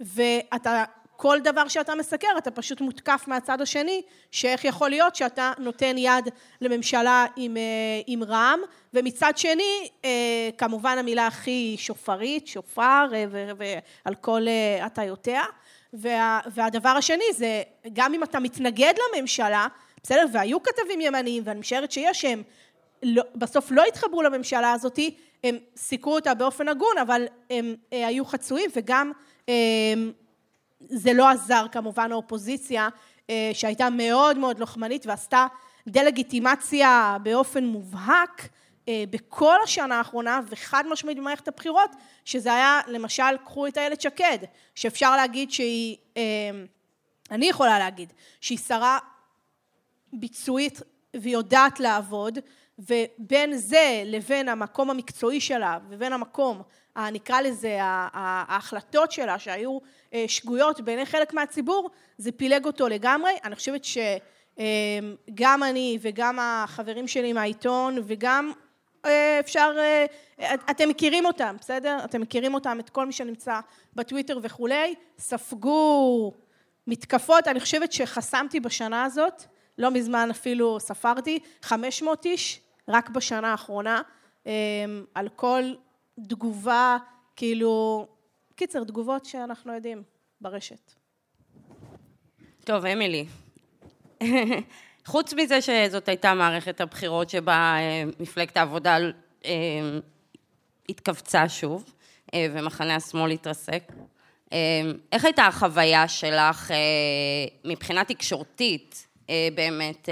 ואתה 0.00 0.84
כל 1.20 1.38
דבר 1.40 1.68
שאתה 1.68 1.94
מסקר 1.94 2.28
אתה 2.38 2.50
פשוט 2.50 2.80
מותקף 2.80 3.24
מהצד 3.26 3.60
השני, 3.60 4.02
שאיך 4.30 4.64
יכול 4.64 4.90
להיות 4.90 5.16
שאתה 5.16 5.52
נותן 5.58 5.98
יד 5.98 6.28
לממשלה 6.60 7.26
עם, 7.36 7.56
אה, 7.56 7.62
עם 8.06 8.24
רע"מ, 8.24 8.60
ומצד 8.94 9.32
שני 9.36 9.88
אה, 10.04 10.10
כמובן 10.58 10.98
המילה 10.98 11.26
הכי 11.26 11.76
שופרית, 11.78 12.46
שופר 12.46 13.06
אה, 13.14 13.24
ועל 13.56 14.14
כל 14.14 14.42
הטיותיה, 14.82 15.42
וה, 15.92 16.40
והדבר 16.54 16.88
השני 16.88 17.24
זה 17.32 17.62
גם 17.92 18.14
אם 18.14 18.22
אתה 18.22 18.40
מתנגד 18.40 18.94
לממשלה, 19.14 19.66
בסדר, 20.02 20.24
והיו 20.32 20.62
כתבים 20.62 21.00
ימניים 21.00 21.42
ואני 21.46 21.60
משערת 21.60 21.92
שיש 21.92 22.20
שהם 22.20 22.42
לא, 23.02 23.22
בסוף 23.34 23.70
לא 23.70 23.84
התחברו 23.84 24.22
לממשלה 24.22 24.72
הזאתי, 24.72 25.14
הם 25.44 25.56
סיקרו 25.76 26.14
אותה 26.14 26.34
באופן 26.34 26.68
הגון, 26.68 26.98
אבל 27.02 27.26
הם 27.50 27.74
היו 27.90 28.24
חצויים 28.24 28.70
וגם 28.76 29.12
זה 30.80 31.12
לא 31.12 31.28
עזר 31.28 31.66
כמובן 31.72 32.12
האופוזיציה 32.12 32.88
אה, 33.30 33.50
שהייתה 33.52 33.90
מאוד 33.90 34.38
מאוד 34.38 34.58
לוחמנית 34.58 35.06
ועשתה 35.06 35.46
דה-לגיטימציה 35.88 37.16
באופן 37.22 37.64
מובהק 37.64 38.48
אה, 38.88 39.04
בכל 39.10 39.56
השנה 39.64 39.98
האחרונה 39.98 40.40
וחד 40.48 40.84
משמעית 40.90 41.18
במערכת 41.18 41.48
הבחירות 41.48 41.90
שזה 42.24 42.54
היה 42.54 42.80
למשל 42.86 43.36
קחו 43.44 43.66
את 43.66 43.78
איילת 43.78 44.00
שקד 44.00 44.38
שאפשר 44.74 45.16
להגיד 45.16 45.50
שהיא 45.50 45.96
אה, 46.16 46.22
אני 47.30 47.48
יכולה 47.48 47.78
להגיד 47.78 48.12
שהיא 48.40 48.58
שרה 48.58 48.98
ביצועית 50.12 50.82
ויודעת 51.16 51.80
לעבוד 51.80 52.38
ובין 52.78 53.56
זה 53.56 54.02
לבין 54.06 54.48
המקום 54.48 54.90
המקצועי 54.90 55.40
שלה 55.40 55.78
ובין 55.88 56.12
המקום 56.12 56.62
נקרא 56.96 57.40
לזה 57.40 57.78
ההחלטות 57.80 59.12
שלה 59.12 59.38
שהיו 59.38 59.78
שגויות 60.26 60.80
בעיני 60.80 61.06
חלק 61.06 61.34
מהציבור 61.34 61.90
זה 62.18 62.32
פילג 62.32 62.64
אותו 62.64 62.88
לגמרי. 62.88 63.32
אני 63.44 63.54
חושבת 63.54 63.84
שגם 63.84 65.62
אני 65.62 65.98
וגם 66.00 66.38
החברים 66.40 67.08
שלי 67.08 67.32
מהעיתון 67.32 67.98
וגם 68.04 68.52
אה, 69.04 69.40
אפשר 69.40 69.76
אה, 69.78 70.54
אתם 70.70 70.88
מכירים 70.88 71.26
אותם 71.26 71.56
בסדר? 71.60 71.98
אתם 72.04 72.20
מכירים 72.20 72.54
אותם 72.54 72.80
את 72.80 72.90
כל 72.90 73.06
מי 73.06 73.12
שנמצא 73.12 73.60
בטוויטר 73.94 74.38
וכולי. 74.42 74.94
ספגו 75.18 76.32
מתקפות. 76.86 77.48
אני 77.48 77.60
חושבת 77.60 77.92
שחסמתי 77.92 78.60
בשנה 78.60 79.04
הזאת 79.04 79.42
לא 79.78 79.90
מזמן 79.90 80.30
אפילו 80.30 80.80
ספרתי 80.80 81.38
500 81.62 82.24
איש 82.24 82.60
רק 82.88 83.10
בשנה 83.10 83.50
האחרונה 83.50 84.02
על 85.14 85.28
כל 85.36 85.62
תגובה, 86.28 86.96
כאילו, 87.36 88.06
קיצר, 88.58 88.84
תגובות 88.84 89.24
שאנחנו 89.24 89.74
יודעים 89.74 90.02
ברשת. 90.40 90.92
טוב, 92.64 92.86
אמילי, 92.86 93.26
חוץ 95.06 95.32
מזה 95.32 95.62
שזאת 95.62 96.08
הייתה 96.08 96.34
מערכת 96.34 96.80
הבחירות 96.80 97.30
שבה 97.30 97.76
אה, 97.78 98.04
מפלגת 98.20 98.56
העבודה 98.56 98.96
אה, 99.44 99.50
התכווצה 100.88 101.48
שוב, 101.48 101.94
אה, 102.34 102.46
ומחנה 102.52 102.96
השמאל 102.96 103.30
התרסק, 103.30 103.92
איך 105.12 105.24
הייתה 105.24 105.46
החוויה 105.46 106.08
שלך 106.08 106.70
מבחינה 107.64 108.04
תקשורתית 108.04 109.06
באמת 109.54 110.08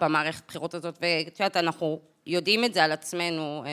במערכת 0.00 0.44
הבחירות 0.44 0.74
הזאת? 0.74 0.98
ואת 1.00 1.40
יודעת, 1.40 1.56
אנחנו 1.56 2.00
יודעים 2.26 2.64
את 2.64 2.74
זה 2.74 2.84
על 2.84 2.92
עצמנו 2.92 3.64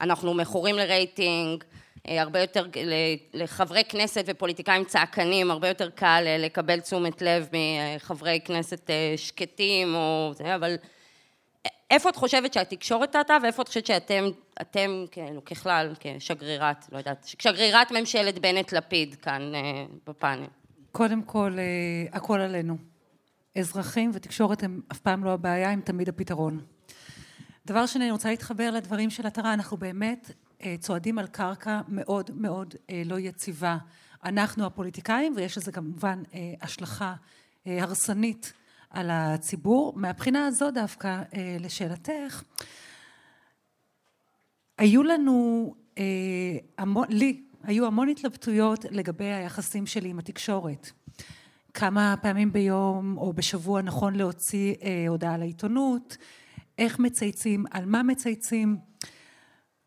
אנחנו 0.00 0.34
מכורים 0.34 0.76
לרייטינג, 0.76 1.64
הרבה 2.04 2.40
יותר, 2.40 2.66
לחברי 3.34 3.84
כנסת 3.88 4.24
ופוליטיקאים 4.26 4.84
צעקנים, 4.84 5.50
הרבה 5.50 5.68
יותר 5.68 5.90
קל 5.90 6.24
אה, 6.26 6.38
לקבל 6.38 6.80
תשומת 6.80 7.22
לב 7.22 7.48
מחברי 7.52 8.40
כנסת 8.44 8.90
אה, 8.90 9.14
שקטים 9.16 9.94
או 9.94 10.32
זה, 10.34 10.54
אבל 10.54 10.74
איפה 11.90 12.08
את 12.08 12.16
חושבת 12.16 12.52
שהתקשורת 12.52 13.10
טעתה 13.10 13.36
ואיפה 13.42 13.62
את 13.62 13.68
חושבת 13.68 13.86
שאתם, 13.86 14.24
אתם 14.60 15.04
כאילו 15.10 15.44
ככלל, 15.44 15.94
כשגרירת, 16.00 16.86
לא 16.92 16.98
יודעת, 16.98 17.32
שגרירת 17.38 17.92
ממשלת 17.92 18.38
בנט-לפיד 18.38 19.14
כאן 19.14 19.52
בפאנל? 20.06 20.46
קודם 20.92 21.22
כל, 21.22 21.56
הכל 22.12 22.40
עלינו. 22.40 22.76
אזרחים 23.58 24.10
ותקשורת 24.14 24.62
הם 24.62 24.80
אף 24.92 24.98
פעם 24.98 25.24
לא 25.24 25.30
הבעיה, 25.30 25.70
הם 25.70 25.80
תמיד 25.80 26.08
הפתרון. 26.08 26.60
דבר 27.66 27.86
שני, 27.86 28.04
אני 28.04 28.10
רוצה 28.10 28.30
להתחבר 28.30 28.70
לדברים 28.70 29.10
של 29.10 29.26
עטרה, 29.26 29.54
אנחנו 29.54 29.76
באמת 29.76 30.30
אה, 30.30 30.47
צועדים 30.78 31.18
על 31.18 31.26
קרקע 31.26 31.80
מאוד 31.88 32.30
מאוד 32.34 32.74
אה, 32.90 33.02
לא 33.04 33.18
יציבה. 33.18 33.78
אנחנו 34.24 34.66
הפוליטיקאים, 34.66 35.32
ויש 35.36 35.58
לזה 35.58 35.72
כמובן 35.72 36.22
אה, 36.34 36.54
השלכה 36.62 37.14
הרסנית 37.66 38.52
על 38.90 39.10
הציבור. 39.10 39.92
מהבחינה 39.96 40.46
הזו 40.46 40.70
דווקא, 40.70 41.22
לשאלתך, 41.60 42.42
היו 44.78 45.02
לנו, 45.02 45.74
המון, 46.78 47.06
לי, 47.08 47.42
היו 47.62 47.86
המון 47.86 48.08
התלבטויות 48.08 48.84
לגבי 48.90 49.24
היחסים 49.24 49.86
שלי 49.86 50.08
עם 50.08 50.18
התקשורת. 50.18 50.90
כמה 51.74 52.14
פעמים 52.22 52.52
ביום 52.52 53.18
או 53.18 53.32
בשבוע 53.32 53.82
נכון 53.82 54.14
להוציא 54.14 54.74
הודעה 55.08 55.38
לעיתונות, 55.38 56.16
איך 56.78 56.98
מצייצים, 56.98 57.64
על 57.70 57.84
מה 57.86 58.02
מצייצים, 58.02 58.76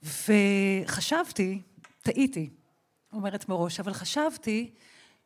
וחשבתי, 0.03 1.61
טעיתי, 2.01 2.49
אומרת 3.13 3.49
מראש, 3.49 3.79
אבל 3.79 3.93
חשבתי 3.93 4.71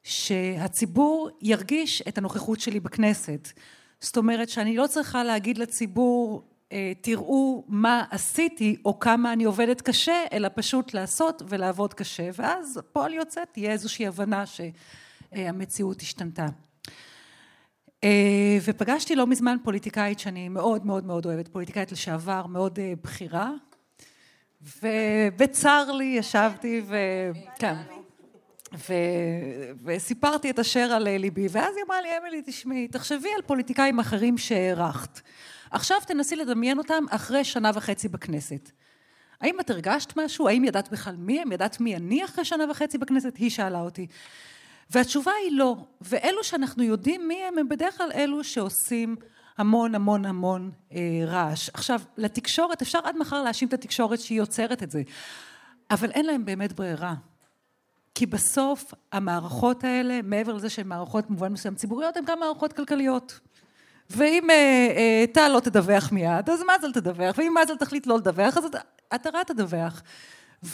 שהציבור 0.04 1.30
ירגיש 1.42 2.02
את 2.02 2.18
הנוכחות 2.18 2.60
שלי 2.60 2.80
בכנסת. 2.80 3.50
זאת 4.00 4.18
אומרת 4.18 4.50
שאני 4.50 4.78
לא 4.78 4.88
צריכה 4.88 5.24
להגיד 5.24 5.58
לציבור 5.58 6.44
אה, 6.72 6.94
תראו 7.02 7.64
מה 7.68 8.04
עשיתי 8.12 8.76
או 8.86 9.00
כמה 9.00 9.34
אני 9.34 9.44
עובדת 9.44 9.82
קשה, 9.82 10.24
אלא 10.32 10.50
פשוט 10.56 10.94
לעשות 10.94 11.42
ולעבוד 11.48 11.94
קשה, 11.94 12.30
ואז 12.34 12.80
פועל 12.92 13.14
יוצא 13.14 13.42
תהיה 13.52 13.72
איזושהי 13.72 14.08
הבנה 14.08 14.44
שהמציאות 14.46 16.02
השתנתה. 16.02 16.46
אה, 18.04 18.58
ופגשתי 18.64 19.16
לא 19.16 19.28
מזמן 19.28 19.58
פוליטיקאית 19.64 20.20
שאני 20.20 20.50
מאוד 20.50 20.86
מאוד 20.86 21.06
מאוד 21.06 21.26
אוהבת, 21.26 21.48
פוליטיקאית 21.48 21.92
לשעבר, 21.92 22.48
מאוד 22.48 22.80
אה, 22.80 22.94
בכירה, 23.04 23.52
ובצר 24.84 25.92
לי 25.92 26.16
ישבתי 26.18 26.82
ו... 26.86 26.96
כן. 27.60 27.76
ו... 28.74 28.94
וסיפרתי 29.86 30.50
את 30.50 30.60
אשר 30.60 30.80
על 30.80 31.18
ליבי, 31.18 31.48
ואז 31.52 31.76
היא 31.76 31.84
אמרה 31.88 32.02
לי, 32.02 32.18
אמילי, 32.18 32.42
תשמעי, 32.46 32.88
תחשבי 32.88 33.30
על 33.36 33.42
פוליטיקאים 33.42 34.00
אחרים 34.00 34.38
שהערכת. 34.38 35.22
עכשיו 35.72 35.98
תנסי 36.08 36.36
לדמיין 36.36 36.78
אותם 36.78 37.04
אחרי 37.10 37.44
שנה 37.44 37.72
וחצי 37.74 38.08
בכנסת. 38.08 38.72
האם 39.42 39.60
את 39.60 39.70
הרגשת 39.70 40.18
משהו? 40.18 40.48
האם 40.48 40.64
ידעת 40.64 40.92
בכלל 40.92 41.16
מי 41.16 41.42
הם? 41.42 41.52
ידעת 41.52 41.80
מי 41.80 41.96
אני 41.96 42.26
אחרי 42.26 42.46
שנה 42.46 42.72
וחצי 42.72 42.98
בכנסת? 42.98 43.38
היא 43.38 43.50
שאלה 43.50 43.82
אותי. 43.82 44.08
והתשובה 44.90 45.32
היא 45.44 45.58
לא. 45.58 45.76
ואלו 46.02 46.44
שאנחנו 46.44 46.84
יודעים 46.84 47.28
מי 47.28 47.44
הם, 47.44 47.58
הם 47.58 47.70
בדרך 47.70 47.98
כלל 47.98 48.12
אלו 48.16 48.44
שעושים 48.44 49.16
המון 49.58 49.96
המון 49.96 50.26
המון 50.26 50.72
אה, 50.92 51.24
רעש. 51.26 51.70
עכשיו, 51.74 52.02
לתקשורת, 52.18 52.82
אפשר 52.82 53.00
עד 53.04 53.18
מחר 53.18 53.44
להאשים 53.44 53.68
את 53.68 53.74
התקשורת 53.74 54.20
שהיא 54.20 54.38
יוצרת 54.38 54.84
את 54.84 54.92
זה, 54.92 55.02
אבל 55.92 56.12
אין 56.12 56.26
להם 56.26 56.46
באמת 56.46 56.74
ברירה. 56.74 57.14
כי 58.16 58.26
בסוף 58.26 58.94
המערכות 59.12 59.84
האלה, 59.84 60.20
מעבר 60.24 60.54
לזה 60.54 60.70
שהן 60.70 60.88
מערכות 60.88 61.28
במובן 61.28 61.54
מסוים 61.54 61.76
ציבוריות, 61.76 62.18
הן 62.18 62.24
גם 62.26 62.40
מערכות 62.40 62.74
כלכליות. 62.74 63.40
ואם 64.10 64.50
אה, 64.50 64.56
אה, 64.96 65.26
טל 65.34 65.48
לא 65.48 65.60
תדווח 65.60 66.12
מיד, 66.12 66.50
אז 66.50 66.62
מזל 66.78 66.92
תדווח, 66.92 67.36
ואם 67.38 67.54
מזל 67.64 67.76
תחליט 67.76 68.08
לא 68.08 68.18
לדווח, 68.18 68.58
אז 68.58 68.64
עטרה 69.10 69.44
תדווח. 69.44 70.02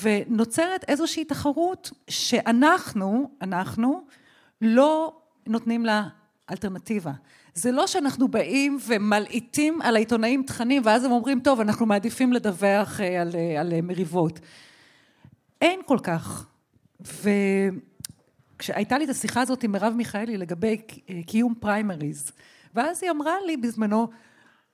ונוצרת 0.02 0.86
איזושהי 0.88 1.26
תחרות 1.26 1.92
שאנחנו, 2.08 3.30
אנחנו, 3.42 4.02
לא 4.62 5.18
נותנים 5.48 5.86
לה 5.86 6.08
אלטרנטיבה. 6.52 7.12
זה 7.54 7.72
לא 7.72 7.88
שאנחנו 7.88 8.28
באים 8.28 8.78
ומלעיטים 8.88 9.82
על 9.82 9.96
העיתונאים 9.96 10.44
תכנים 10.44 10.82
ואז 10.86 11.04
הם 11.04 11.12
אומרים 11.12 11.40
טוב 11.40 11.60
אנחנו 11.60 11.86
מעדיפים 11.86 12.34
לדווח 12.34 13.00
אה, 13.02 13.22
על, 13.22 13.32
אה, 13.36 13.62
על 13.62 13.82
מריבות. 13.82 14.40
אין 15.62 15.80
כל 15.86 15.98
כך. 16.04 16.48
וכשהייתה 18.58 18.98
לי 18.98 19.06
את 19.06 19.10
השיחה 19.10 19.42
הזאת 19.42 19.64
עם 19.64 19.72
מרב 19.72 19.94
מיכאלי 19.94 20.38
לגבי 20.38 20.78
קיום 21.28 21.54
פריימריז 21.60 22.32
ואז 22.76 23.04
היא 23.04 23.12
אמרה 23.12 23.34
לי 23.46 23.58
בזמנו 23.58 24.08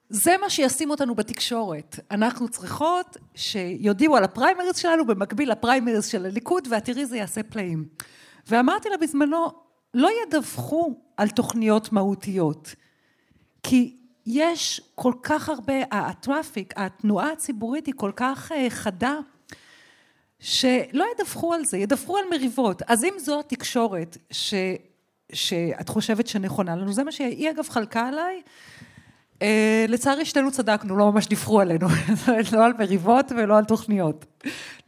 זה 0.10 0.32
מה 0.42 0.50
שישים 0.50 0.90
אותנו 0.90 1.16
בתקשורת. 1.16 2.00
אנחנו 2.12 2.50
צריכות 2.50 3.18
שיודיעו 3.36 4.16
על 4.16 4.24
הפריימריז 4.24 4.78
שלנו 4.78 5.06
במקביל 5.06 5.52
לפריימריז 5.52 6.06
של 6.06 6.26
הליכוד 6.26 6.68
ואת 6.72 6.86
תראי 6.86 7.06
זה 7.06 7.18
יעשה 7.18 7.44
פלאים. 7.44 7.86
ואמרתי 8.48 8.90
לה 8.90 8.98
בזמנו, 8.98 9.48
לא 9.94 10.10
ידווחו 10.24 11.07
על 11.18 11.30
תוכניות 11.30 11.92
מהותיות, 11.92 12.76
כי 13.64 13.98
יש 14.26 14.82
כל 14.96 15.14
כך 15.24 15.50
הרבה, 15.50 15.74
ה 15.92 16.01
traffic, 16.01 16.74
התנועה 16.78 17.32
הציבורית 17.32 17.86
היא 17.86 17.94
כל 17.98 18.12
כך 18.16 18.52
אה, 18.52 18.70
חדה, 18.70 19.16
שלא 20.40 21.06
ידווחו 21.14 21.54
על 21.54 21.66
זה, 21.66 21.78
ידווחו 21.78 22.18
על 22.18 22.24
מריבות. 22.32 22.82
אז 22.88 23.04
אם 23.04 23.14
זו 23.18 23.40
התקשורת 23.40 24.18
ש, 24.32 24.54
שאת 25.34 25.90
חושבת 25.90 26.28
שנכונה 26.28 26.76
לנו, 26.76 26.94
זה 26.94 27.04
מה 27.04 27.12
שהיא 27.12 27.50
אגב 27.50 27.70
חלקה 27.70 28.08
עליי, 28.08 28.42
אה, 29.42 29.86
לצערי 29.88 30.26
שתינו 30.26 30.52
צדקנו, 30.52 30.98
לא 30.98 31.12
ממש 31.12 31.28
דיווחו 31.28 31.62
עלינו, 31.62 31.88
לא 32.54 32.66
על 32.66 32.74
מריבות 32.80 33.32
ולא 33.38 33.58
על 33.58 33.66
תוכניות. 33.66 34.26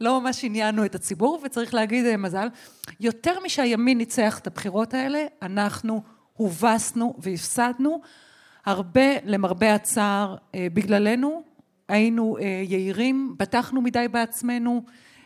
לא 0.00 0.20
ממש 0.20 0.44
עניינו 0.44 0.84
את 0.84 0.94
הציבור, 0.94 1.40
וצריך 1.44 1.74
להגיד 1.74 2.06
אה, 2.06 2.16
מזל, 2.16 2.48
יותר 3.00 3.34
משהימין 3.44 3.98
ניצח 3.98 4.38
את 4.38 4.46
הבחירות 4.46 4.94
האלה, 4.94 5.24
אנחנו 5.42 6.02
הובסנו 6.40 7.14
והפסדנו, 7.18 8.00
הרבה 8.66 9.10
למרבה 9.24 9.74
הצער 9.74 10.36
אה, 10.54 10.66
בגללנו, 10.74 11.42
היינו 11.88 12.36
יהירים, 12.40 13.34
בטחנו 13.38 13.80
מדי 13.80 14.08
בעצמנו, 14.08 14.82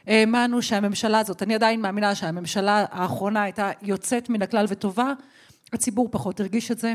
האמנו 0.06 0.62
שהממשלה 0.62 1.18
הזאת, 1.18 1.42
אני 1.42 1.54
עדיין 1.54 1.80
מאמינה 1.80 2.14
שהממשלה 2.14 2.84
האחרונה 2.90 3.42
הייתה 3.42 3.70
יוצאת 3.82 4.28
מן 4.28 4.42
הכלל 4.42 4.66
וטובה, 4.68 5.12
הציבור 5.72 6.08
פחות 6.10 6.40
הרגיש 6.40 6.70
את 6.70 6.78
זה, 6.78 6.94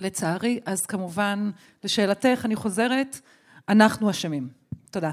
לצערי, 0.00 0.60
אז 0.66 0.86
כמובן, 0.86 1.50
לשאלתך, 1.84 2.42
אני 2.44 2.56
חוזרת, 2.56 3.20
אנחנו 3.68 4.10
אשמים. 4.10 4.48
תודה. 4.90 5.12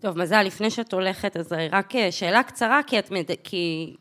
טוב, 0.00 0.18
מזל, 0.18 0.42
לפני 0.42 0.70
שאת 0.70 0.92
הולכת, 0.92 1.36
אז 1.36 1.52
רק 1.70 1.96
אה, 1.96 2.12
שאלה 2.12 2.42
קצרה, 2.42 2.80
כי, 2.86 2.98
את, 2.98 3.10
כי 3.44 3.96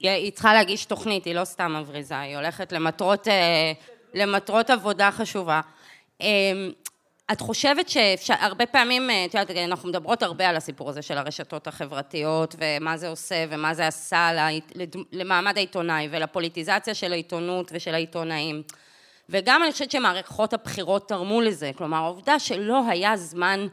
היא 0.00 0.32
צריכה 0.32 0.54
להגיש 0.54 0.84
תוכנית, 0.84 1.24
היא 1.24 1.34
לא 1.34 1.44
סתם 1.44 1.76
מבריזה, 1.80 2.18
היא 2.18 2.36
הולכת 2.36 2.72
למטרות, 2.72 3.28
אה, 3.28 3.72
למטרות 4.14 4.70
עבודה 4.70 5.10
חשובה. 5.10 5.60
אמ, 6.20 6.26
את 7.32 7.40
חושבת 7.40 7.88
שאפשר, 7.88 8.34
הרבה 8.40 8.66
פעמים, 8.66 9.10
אה, 9.10 9.24
את 9.24 9.34
יודעת, 9.34 9.50
אנחנו 9.56 9.88
מדברות 9.88 10.22
הרבה 10.22 10.48
על 10.48 10.56
הסיפור 10.56 10.88
הזה 10.88 11.02
של 11.02 11.18
הרשתות 11.18 11.66
החברתיות, 11.66 12.54
ומה 12.58 12.96
זה 12.96 13.08
עושה, 13.08 13.44
ומה 13.50 13.74
זה 13.74 13.86
עשה 13.86 14.48
למעמד 15.12 15.56
העיתונאי, 15.56 16.08
ולפוליטיזציה 16.10 16.94
של 16.94 17.12
העיתונות 17.12 17.70
ושל 17.74 17.94
העיתונאים. 17.94 18.62
וגם 19.28 19.62
אני 19.62 19.72
חושבת 19.72 19.90
שמערכות 19.90 20.52
הבחירות 20.52 21.08
תרמו 21.08 21.40
לזה, 21.40 21.70
כלומר 21.76 21.96
העובדה 21.96 22.38
שלא 22.38 22.82
היה 22.88 23.16
זמן 23.16 23.66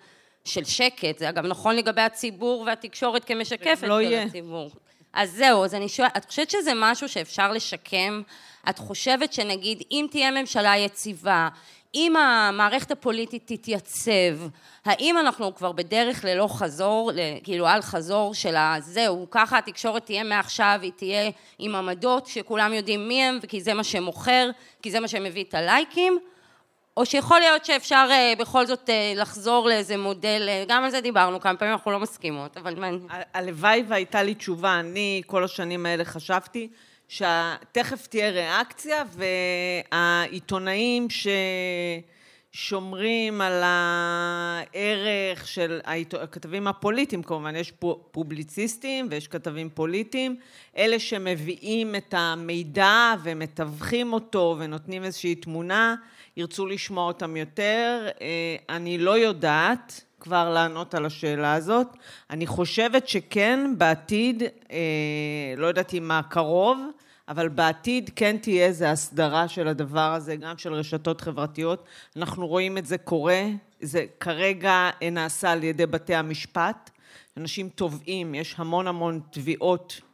של 0.45 0.63
שקט, 0.63 1.19
זה 1.19 1.29
אגב 1.29 1.45
נכון 1.45 1.75
לגבי 1.75 2.01
הציבור 2.01 2.63
והתקשורת 2.67 3.25
כמשקפת 3.25 3.83
לא 3.83 4.01
של 4.01 4.01
יהיה. 4.01 4.23
הציבור. 4.23 4.69
אז 5.15 5.31
זהו, 5.31 5.63
אז 5.63 5.75
אני 5.75 5.89
שואלת, 5.89 6.17
את 6.17 6.25
חושבת 6.25 6.49
שזה 6.49 6.71
משהו 6.75 7.09
שאפשר 7.09 7.51
לשקם? 7.51 8.21
את 8.69 8.79
חושבת 8.79 9.33
שנגיד 9.33 9.83
אם 9.91 10.07
תהיה 10.11 10.31
ממשלה 10.31 10.77
יציבה, 10.77 11.49
אם 11.95 12.15
המערכת 12.15 12.91
הפוליטית 12.91 13.43
תתייצב, 13.45 14.47
האם 14.85 15.17
אנחנו 15.17 15.55
כבר 15.55 15.71
בדרך 15.71 16.25
ללא 16.25 16.47
חזור, 16.47 17.11
כאילו 17.43 17.67
על 17.67 17.81
חזור 17.81 18.33
של 18.33 18.55
הזהו, 18.57 19.27
ככה 19.31 19.57
התקשורת 19.57 20.05
תהיה 20.05 20.23
מעכשיו, 20.23 20.79
היא 20.81 20.91
תהיה 20.95 21.31
עם 21.59 21.75
עמדות 21.75 22.27
שכולם 22.27 22.73
יודעים 22.73 23.07
מי 23.07 23.23
הם 23.23 23.39
וכי 23.41 23.61
זה 23.61 23.73
מה 23.73 23.83
שמוכר, 23.83 24.49
כי 24.81 24.91
זה 24.91 24.99
מה 24.99 25.07
שמביא 25.07 25.43
את 25.43 25.53
הלייקים, 25.53 26.19
או 26.97 27.05
שיכול 27.05 27.39
להיות 27.39 27.65
שאפשר 27.65 28.07
אה, 28.11 28.33
בכל 28.39 28.65
זאת 28.65 28.89
אה, 28.89 29.13
לחזור 29.15 29.67
לאיזה 29.67 29.97
מודל, 29.97 30.45
אה, 30.47 30.63
גם 30.67 30.83
על 30.83 30.91
זה 30.91 31.01
דיברנו 31.01 31.39
כמה 31.39 31.57
פעמים, 31.57 31.73
אנחנו 31.73 31.91
לא 31.91 31.99
מסכימות, 31.99 32.57
אבל... 32.57 32.99
הלוואי 33.33 33.83
והייתה 33.87 34.23
לי 34.23 34.35
תשובה, 34.35 34.79
אני 34.79 35.21
כל 35.25 35.43
השנים 35.43 35.85
האלה 35.85 36.05
חשבתי 36.05 36.69
שתכף 37.07 38.07
תהיה 38.07 38.29
ריאקציה, 38.29 39.03
והעיתונאים 39.91 41.07
ששומרים 42.53 43.41
על 43.41 43.61
הערך 43.63 45.47
של 45.47 45.79
הכתבים 45.83 46.67
הפוליטיים, 46.67 47.23
כמובן, 47.23 47.55
יש 47.55 47.73
פובליציסטים 48.11 49.07
ויש 49.11 49.27
כתבים 49.27 49.69
פוליטיים, 49.69 50.39
אלה 50.77 50.99
שמביאים 50.99 51.95
את 51.95 52.13
המידע 52.17 53.13
ומתווכים 53.23 54.13
אותו 54.13 54.55
ונותנים 54.59 55.03
איזושהי 55.03 55.35
תמונה, 55.35 55.95
ירצו 56.37 56.65
לשמוע 56.65 57.07
אותם 57.07 57.37
יותר. 57.37 58.07
אה, 58.21 58.55
אני 58.69 58.97
לא 58.97 59.17
יודעת. 59.17 60.05
כבר 60.25 60.53
לענות 60.53 60.95
על 60.95 61.05
השאלה 61.05 61.53
הזאת. 61.53 61.87
אני 62.29 62.47
חושבת 62.47 63.07
שכן, 63.07 63.73
בעתיד, 63.77 64.43
אה, 64.71 65.53
לא 65.57 65.67
יודעת 65.67 65.93
אם 65.93 66.11
הקרוב, 66.11 66.79
אבל 67.27 67.49
בעתיד 67.49 68.09
כן 68.15 68.37
תהיה 68.37 68.65
איזו 68.65 68.85
הסדרה 68.85 69.47
של 69.47 69.67
הדבר 69.67 70.13
הזה, 70.13 70.35
גם 70.35 70.57
של 70.57 70.73
רשתות 70.73 71.21
חברתיות. 71.21 71.85
אנחנו 72.17 72.47
רואים 72.47 72.77
את 72.77 72.85
זה 72.85 72.97
קורה, 72.97 73.43
זה 73.81 74.05
כרגע 74.19 74.89
נעשה 75.11 75.51
על 75.51 75.63
ידי 75.63 75.85
בתי 75.85 76.15
המשפט. 76.15 76.89
אנשים 77.37 77.69
תובעים, 77.69 78.35
יש 78.35 78.55
המון 78.57 78.87
המון 78.87 79.19
תביעות 79.29 80.01
אה, 80.01 80.04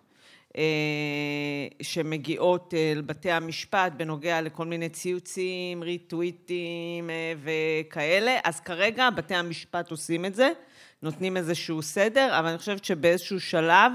שמגיעות 1.82 2.74
אה, 2.74 2.94
לבתי 2.96 3.32
המשפט 3.32 3.92
בנוגע 3.98 4.42
לכל 4.42 4.66
מיני 4.66 4.90
ציוצים, 4.90 5.84
ריטוויטים 5.84 7.10
אה, 7.10 7.34
וכאלה, 7.44 8.38
אז 8.44 8.60
כרגע 8.60 9.10
בתי 9.10 9.36
המשפט 9.36 9.92
עושים 9.92 10.26
את 10.26 10.36
זה, 10.36 10.52
נותנים 11.04 11.38
איזשהו 11.38 11.82
סדר, 11.82 12.40
אבל 12.40 12.48
אני 12.48 12.58
חושבת 12.58 12.86
שבאיזשהו 12.86 13.40
שלב 13.40 13.92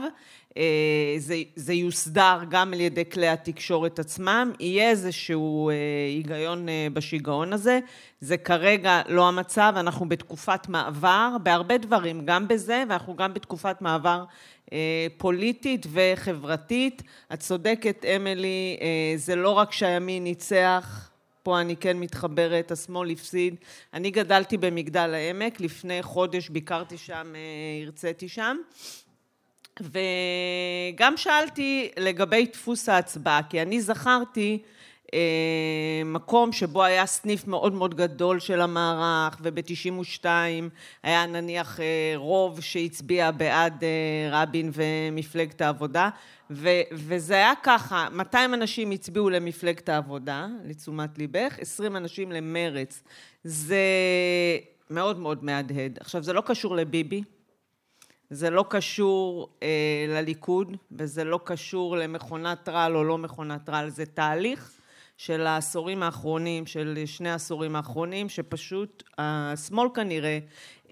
זה, 1.18 1.36
זה 1.56 1.72
יוסדר 1.72 2.38
גם 2.48 2.72
על 2.72 2.80
ידי 2.80 3.04
כלי 3.10 3.28
התקשורת 3.28 3.98
עצמם, 3.98 4.52
יהיה 4.60 4.90
איזשהו 4.90 5.70
היגיון 6.08 6.66
בשיגעון 6.92 7.52
הזה. 7.52 7.80
זה 8.20 8.36
כרגע 8.36 9.02
לא 9.08 9.28
המצב, 9.28 9.72
אנחנו 9.76 10.08
בתקופת 10.08 10.68
מעבר, 10.68 11.36
בהרבה 11.42 11.78
דברים, 11.78 12.22
גם 12.24 12.48
בזה, 12.48 12.84
ואנחנו 12.88 13.16
גם 13.16 13.34
בתקופת 13.34 13.82
מעבר 13.82 14.24
אה, 14.72 15.06
פוליטית 15.16 15.86
וחברתית. 15.92 17.02
את 17.32 17.40
צודקת, 17.40 18.04
אמילי, 18.16 18.76
אה, 18.80 19.12
זה 19.16 19.36
לא 19.36 19.50
רק 19.50 19.72
שהימין 19.72 20.24
ניצח, 20.24 21.10
פה 21.42 21.60
אני 21.60 21.76
כן 21.76 21.96
מתחברת, 21.96 22.70
השמאל 22.70 23.10
הפסיד. 23.10 23.54
אני 23.94 24.10
גדלתי 24.10 24.56
במגדל 24.56 25.14
העמק, 25.14 25.60
לפני 25.60 26.02
חודש 26.02 26.48
ביקרתי 26.48 26.98
שם, 26.98 27.32
אה, 27.34 27.84
הרציתי 27.84 28.28
שם. 28.28 28.56
וגם 29.80 31.16
שאלתי 31.16 31.90
לגבי 31.98 32.46
דפוס 32.46 32.88
ההצבעה, 32.88 33.40
כי 33.42 33.62
אני 33.62 33.80
זכרתי 33.80 34.62
אה, 35.14 36.02
מקום 36.04 36.52
שבו 36.52 36.84
היה 36.84 37.06
סניף 37.06 37.46
מאוד 37.46 37.72
מאוד 37.72 37.94
גדול 37.94 38.40
של 38.40 38.60
המערך, 38.60 39.36
וב-92 39.42 40.24
היה 41.02 41.26
נניח 41.26 41.80
אה, 41.80 42.12
רוב 42.16 42.60
שהצביע 42.60 43.30
בעד 43.30 43.84
אה, 43.84 44.42
רבין 44.42 44.70
ומפלגת 44.72 45.60
העבודה, 45.60 46.10
ו- 46.50 46.82
וזה 46.92 47.34
היה 47.34 47.52
ככה, 47.62 48.08
200 48.12 48.54
אנשים 48.54 48.90
הצביעו 48.90 49.30
למפלגת 49.30 49.88
העבודה, 49.88 50.46
לתשומת 50.64 51.18
ליבך, 51.18 51.58
20 51.60 51.96
אנשים 51.96 52.32
למרץ. 52.32 53.02
זה 53.44 53.78
מאוד 54.90 55.18
מאוד 55.18 55.44
מהדהד. 55.44 55.98
עכשיו, 56.00 56.22
זה 56.22 56.32
לא 56.32 56.42
קשור 56.46 56.76
לביבי, 56.76 57.22
זה 58.30 58.50
לא 58.50 58.64
קשור 58.68 59.48
אה, 59.62 60.06
לליכוד, 60.08 60.76
וזה 60.92 61.24
לא 61.24 61.40
קשור 61.44 61.96
למכונת 61.96 62.68
רעל 62.68 62.96
או 62.96 63.04
לא 63.04 63.18
מכונת 63.18 63.68
רעל, 63.68 63.88
זה 63.88 64.06
תהליך 64.06 64.70
של 65.16 65.46
העשורים 65.46 66.02
האחרונים, 66.02 66.66
של 66.66 67.02
שני 67.06 67.30
העשורים 67.30 67.76
האחרונים, 67.76 68.28
שפשוט 68.28 69.02
השמאל 69.18 69.88
כנראה 69.94 70.38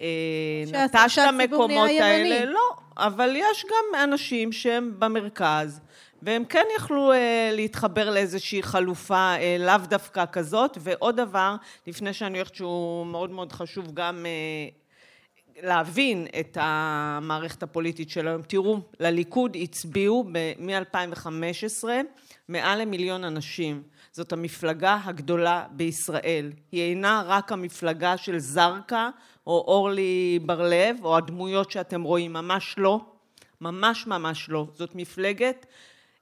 אה, 0.00 0.64
נטש 0.66 1.18
את 1.18 1.28
המקומות 1.28 1.90
האלה. 2.00 2.44
לא, 2.44 2.70
אבל 2.96 3.36
יש 3.36 3.64
גם 3.64 4.02
אנשים 4.02 4.52
שהם 4.52 4.94
במרכז. 4.98 5.80
והם 6.24 6.44
כן 6.44 6.64
יכלו 6.76 7.12
אה, 7.12 7.50
להתחבר 7.52 8.10
לאיזושהי 8.10 8.62
חלופה, 8.62 9.34
אה, 9.38 9.56
לאו 9.58 9.86
דווקא 9.88 10.24
כזאת. 10.32 10.78
ועוד 10.80 11.16
דבר, 11.16 11.56
לפני 11.86 12.12
שאני 12.12 12.38
הולכת 12.38 12.54
שהוא 12.54 13.06
מאוד 13.06 13.30
מאוד 13.30 13.52
חשוב 13.52 13.94
גם 13.94 14.26
אה, 14.26 14.68
להבין 15.62 16.26
את 16.40 16.58
המערכת 16.60 17.62
הפוליטית 17.62 18.10
של 18.10 18.28
היום. 18.28 18.42
תראו, 18.42 18.80
לליכוד 19.00 19.56
הצביעו 19.62 20.24
מ-2015 20.58 21.84
מעל 22.48 22.80
למיליון 22.80 23.24
אנשים. 23.24 23.82
זאת 24.12 24.32
המפלגה 24.32 24.98
הגדולה 25.04 25.66
בישראל. 25.70 26.52
היא 26.72 26.82
אינה 26.82 27.22
רק 27.26 27.52
המפלגה 27.52 28.16
של 28.16 28.38
זרקא 28.38 29.08
או 29.46 29.64
אורלי 29.66 30.38
בר-לב 30.42 30.96
או 31.04 31.16
הדמויות 31.16 31.70
שאתם 31.70 32.02
רואים, 32.02 32.32
ממש 32.32 32.74
לא. 32.78 33.00
ממש 33.60 34.06
ממש 34.06 34.48
לא. 34.48 34.66
זאת 34.74 34.94
מפלגת, 34.94 35.66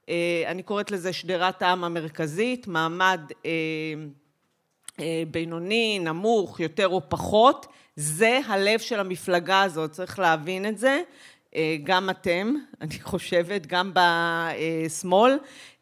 אה, 0.09 0.43
אני 0.47 0.63
קוראת 0.63 0.91
לזה 0.91 1.13
שדרת 1.13 1.61
העם 1.61 1.83
המרכזית, 1.83 2.67
מעמד 2.67 3.21
אה, 3.45 3.51
אה, 4.99 5.23
בינוני, 5.31 5.99
נמוך, 5.99 6.59
יותר 6.59 6.87
או 6.87 7.01
פחות, 7.09 7.67
זה 7.95 8.39
הלב 8.47 8.79
של 8.79 8.99
המפלגה 8.99 9.61
הזאת, 9.61 9.91
צריך 9.91 10.19
להבין 10.19 10.65
את 10.65 10.77
זה. 10.77 11.01
גם 11.83 12.09
אתם, 12.09 12.53
אני 12.81 12.99
חושבת, 13.01 13.65
גם 13.65 13.91
בשמאל, 13.93 15.37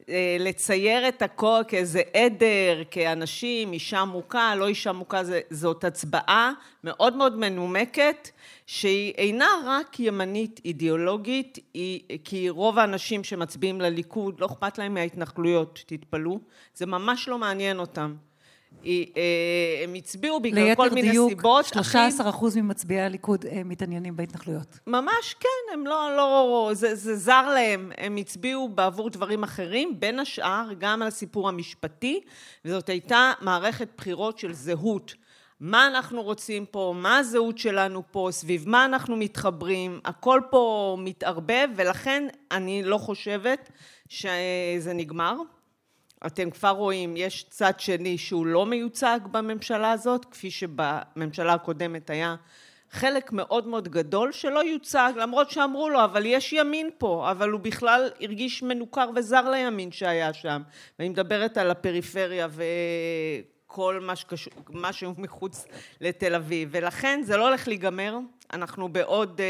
אה, 0.09 0.37
לצייר 0.39 1.07
את 1.07 1.21
הכל 1.21 1.61
כאיזה 1.67 2.01
עדר, 2.13 2.83
כאנשים, 2.91 3.73
אישה 3.73 4.05
מוכה, 4.05 4.55
לא 4.55 4.67
אישה 4.67 4.91
מוכה, 4.91 5.21
זאת 5.49 5.83
הצבעה 5.83 6.51
מאוד 6.83 7.15
מאוד 7.15 7.37
מנומקת, 7.37 8.29
שהיא 8.65 9.13
אינה 9.17 9.49
רק 9.65 9.99
ימנית 9.99 10.61
אידיאולוגית, 10.65 11.59
היא, 11.73 12.01
כי 12.23 12.49
רוב 12.49 12.79
האנשים 12.79 13.23
שמצביעים 13.23 13.81
לליכוד, 13.81 14.39
לא 14.39 14.45
אכפת 14.45 14.77
להם 14.77 14.93
מההתנחלויות, 14.93 15.83
תתפלאו, 15.85 16.39
זה 16.75 16.85
ממש 16.85 17.27
לא 17.27 17.37
מעניין 17.37 17.79
אותם. 17.79 18.15
אה, 18.85 19.83
הם 19.83 19.93
הצביעו 19.93 20.39
בגלל 20.39 20.75
כל 20.75 20.89
מיני 20.89 21.11
סיבות. 21.11 21.65
ליתר 21.65 21.79
דיוק, 21.79 21.85
13 21.85 22.29
אחוז 22.29 22.57
ממצביעי 22.57 23.01
הליכוד 23.01 23.45
אה, 23.45 23.61
מתעניינים 23.65 24.15
בהתנחלויות. 24.15 24.79
ממש 24.87 25.35
כן, 25.39 25.73
הם 25.73 25.87
לא, 25.87 26.15
לא, 26.17 26.69
זה, 26.73 26.95
זה 26.95 27.15
זר 27.15 27.49
להם. 27.53 27.91
הם 27.97 28.15
הצביעו 28.15 28.69
בעבור 28.69 29.09
דברים 29.09 29.43
אחרים, 29.43 29.99
בין 29.99 30.19
השאר 30.19 30.67
גם 30.79 31.01
על 31.01 31.07
הסיפור 31.07 31.49
המשפטי, 31.49 32.21
וזאת 32.65 32.89
הייתה 32.89 33.31
מערכת 33.41 33.87
בחירות 33.97 34.37
של 34.37 34.53
זהות. 34.53 35.13
מה 35.59 35.87
אנחנו 35.87 36.23
רוצים 36.23 36.65
פה, 36.65 36.93
מה 36.97 37.17
הזהות 37.17 37.57
שלנו 37.57 38.03
פה, 38.11 38.27
סביב 38.31 38.69
מה 38.69 38.85
אנחנו 38.85 39.15
מתחברים, 39.15 39.99
הכל 40.05 40.41
פה 40.49 40.97
מתערבב, 40.99 41.67
ולכן 41.75 42.27
אני 42.51 42.83
לא 42.83 42.97
חושבת 42.97 43.69
שזה 44.09 44.93
נגמר. 44.93 45.35
אתם 46.25 46.49
כבר 46.49 46.69
רואים, 46.69 47.17
יש 47.17 47.45
צד 47.49 47.79
שני 47.79 48.17
שהוא 48.17 48.45
לא 48.45 48.65
מיוצג 48.65 49.19
בממשלה 49.31 49.91
הזאת, 49.91 50.25
כפי 50.25 50.51
שבממשלה 50.51 51.53
הקודמת 51.53 52.09
היה 52.09 52.35
חלק 52.91 53.31
מאוד 53.31 53.67
מאוד 53.67 53.87
גדול 53.87 54.31
שלא 54.31 54.65
יוצג, 54.65 55.13
למרות 55.15 55.51
שאמרו 55.51 55.89
לו, 55.89 56.03
אבל 56.03 56.25
יש 56.25 56.53
ימין 56.53 56.89
פה, 56.97 57.31
אבל 57.31 57.49
הוא 57.49 57.59
בכלל 57.59 58.09
הרגיש 58.21 58.63
מנוכר 58.63 59.09
וזר 59.15 59.49
לימין 59.49 59.91
שהיה 59.91 60.33
שם. 60.33 60.61
ואני 60.99 61.09
מדברת 61.09 61.57
על 61.57 61.71
הפריפריה 61.71 62.47
וכל 63.67 63.99
מה, 64.01 64.15
שקשור, 64.15 64.53
מה 64.69 64.93
שהוא 64.93 65.13
מחוץ 65.17 65.65
לתל 66.01 66.35
אביב. 66.35 66.69
ולכן 66.71 67.19
זה 67.23 67.37
לא 67.37 67.47
הולך 67.47 67.67
להיגמר, 67.67 68.17
אנחנו 68.53 68.89
בעוד... 68.89 69.41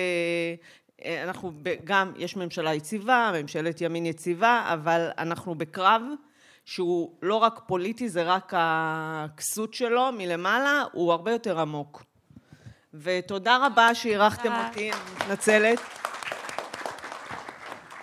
אה, 1.06 1.24
אנחנו 1.24 1.52
גם, 1.84 2.12
יש 2.18 2.36
ממשלה 2.36 2.74
יציבה, 2.74 3.32
ממשלת 3.42 3.82
ימין 3.82 4.06
יציבה, 4.06 4.70
אבל 4.74 5.10
אנחנו 5.18 5.56
בקרב. 5.56 6.02
שהוא 6.72 7.12
לא 7.22 7.36
רק 7.36 7.60
פוליטי, 7.68 8.10
זה 8.10 8.24
רק 8.24 8.54
הכסות 8.56 9.74
שלו 9.74 10.12
מלמעלה, 10.12 10.84
הוא 10.92 11.12
הרבה 11.12 11.32
יותר 11.32 11.60
עמוק. 11.60 12.04
ותודה 12.94 13.58
רבה 13.66 13.96
שאירחתם 13.96 14.54
אותי, 14.66 14.92
אני 14.92 15.02
מתנצלת. 15.16 15.80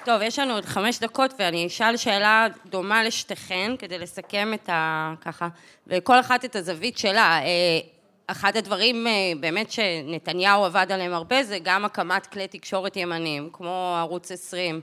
טוב, 0.05 0.23
יש 0.23 0.39
לנו 0.39 0.55
עוד 0.55 0.65
חמש 0.65 0.99
דקות 0.99 1.35
ואני 1.39 1.67
אשאל 1.67 1.97
שאלה 1.97 2.47
דומה 2.67 3.03
לשתיכן 3.03 3.73
כדי 3.79 3.99
לסכם 3.99 4.55
את 4.55 4.69
ה... 4.69 5.15
ככה, 5.21 5.49
וכל 5.87 6.21
אחת 6.21 6.45
את 6.45 6.57
הזווית 6.57 6.99
שלה. 6.99 7.41
אה, 7.43 7.81
אחד 8.27 8.57
הדברים 8.57 9.07
אה, 9.07 9.13
באמת 9.41 9.71
שנתניהו 9.71 10.65
עבד 10.65 10.87
עליהם 10.91 11.13
הרבה 11.13 11.43
זה 11.43 11.59
גם 11.63 11.85
הקמת 11.85 12.27
כלי 12.27 12.49
תקשורת 12.49 12.97
ימניים, 12.97 13.51
כמו 13.53 13.95
ערוץ 13.99 14.33
20. 14.33 14.81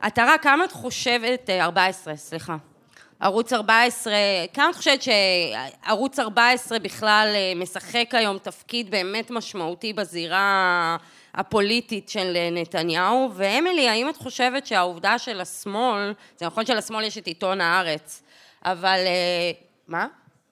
עטרה, 0.00 0.38
כמה 0.38 0.64
את 0.64 0.72
חושבת, 0.72 1.50
14, 1.50 2.12
אה, 2.12 2.18
סליחה. 2.18 2.56
ערוץ 3.22 3.52
14, 3.52 4.12
כמה 4.52 4.70
את 4.70 4.74
חושבת 4.74 5.00
שערוץ 5.02 6.18
14 6.18 6.78
בכלל 6.78 7.28
אה, 7.34 7.52
משחק 7.56 8.08
היום 8.12 8.38
תפקיד 8.38 8.90
באמת 8.90 9.30
משמעותי 9.30 9.92
בזירה 9.92 10.96
הפוליטית 11.34 12.08
של 12.08 12.32
אה, 12.36 12.48
נתניהו? 12.52 13.30
ואמילי, 13.34 13.88
האם 13.88 14.08
את 14.08 14.16
חושבת 14.16 14.66
שהעובדה 14.66 15.18
של 15.18 15.40
השמאל, 15.40 16.12
זה 16.38 16.46
נכון 16.46 16.66
שלשמאל 16.66 17.04
יש 17.04 17.18
את 17.18 17.26
עיתון 17.26 17.60
הארץ, 17.60 18.22
אבל... 18.64 18.98
אה, 19.06 19.50
מה? 19.88 20.06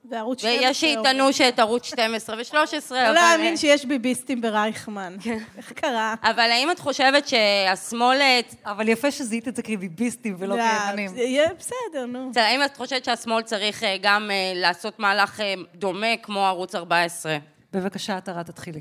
וערוץ 0.05 0.39
12. 0.39 0.61
ויש 0.61 0.81
שיטענו 0.81 1.33
שאת 1.33 1.59
ערוץ 1.59 1.85
12 1.85 2.37
ו-13, 2.37 2.55
אבל... 2.91 3.07
לא 3.07 3.13
להאמין 3.13 3.57
שיש 3.57 3.85
ביביסטים 3.85 4.41
ברייכמן. 4.41 5.17
כן. 5.23 5.39
איך 5.57 5.73
קרה? 5.73 6.15
אבל 6.23 6.51
האם 6.51 6.71
את 6.71 6.79
חושבת 6.79 7.29
שהשמאל... 7.29 8.21
אבל 8.65 8.89
יפה 8.89 9.11
שזיהית 9.11 9.49
את 9.49 9.57
זה 9.57 9.63
כביביסטים 9.63 10.37
ולא 10.39 10.57
לא, 10.57 10.63
כימנים. 10.63 11.17
יהיה 11.17 11.49
בסדר, 11.59 12.07
נו. 12.07 12.31
בסדר, 12.31 12.43
האם 12.43 12.65
את 12.65 12.77
חושבת 12.77 13.05
שהשמאל 13.05 13.43
צריך 13.43 13.85
אה, 13.85 13.97
גם 14.03 14.31
אה, 14.31 14.53
לעשות 14.55 14.99
מהלך 14.99 15.41
אה, 15.41 15.55
דומה 15.75 16.17
כמו 16.23 16.47
ערוץ 16.47 16.75
14? 16.75 17.37
בבקשה, 17.73 18.17
עטרה, 18.17 18.45
תתחילי. 18.45 18.81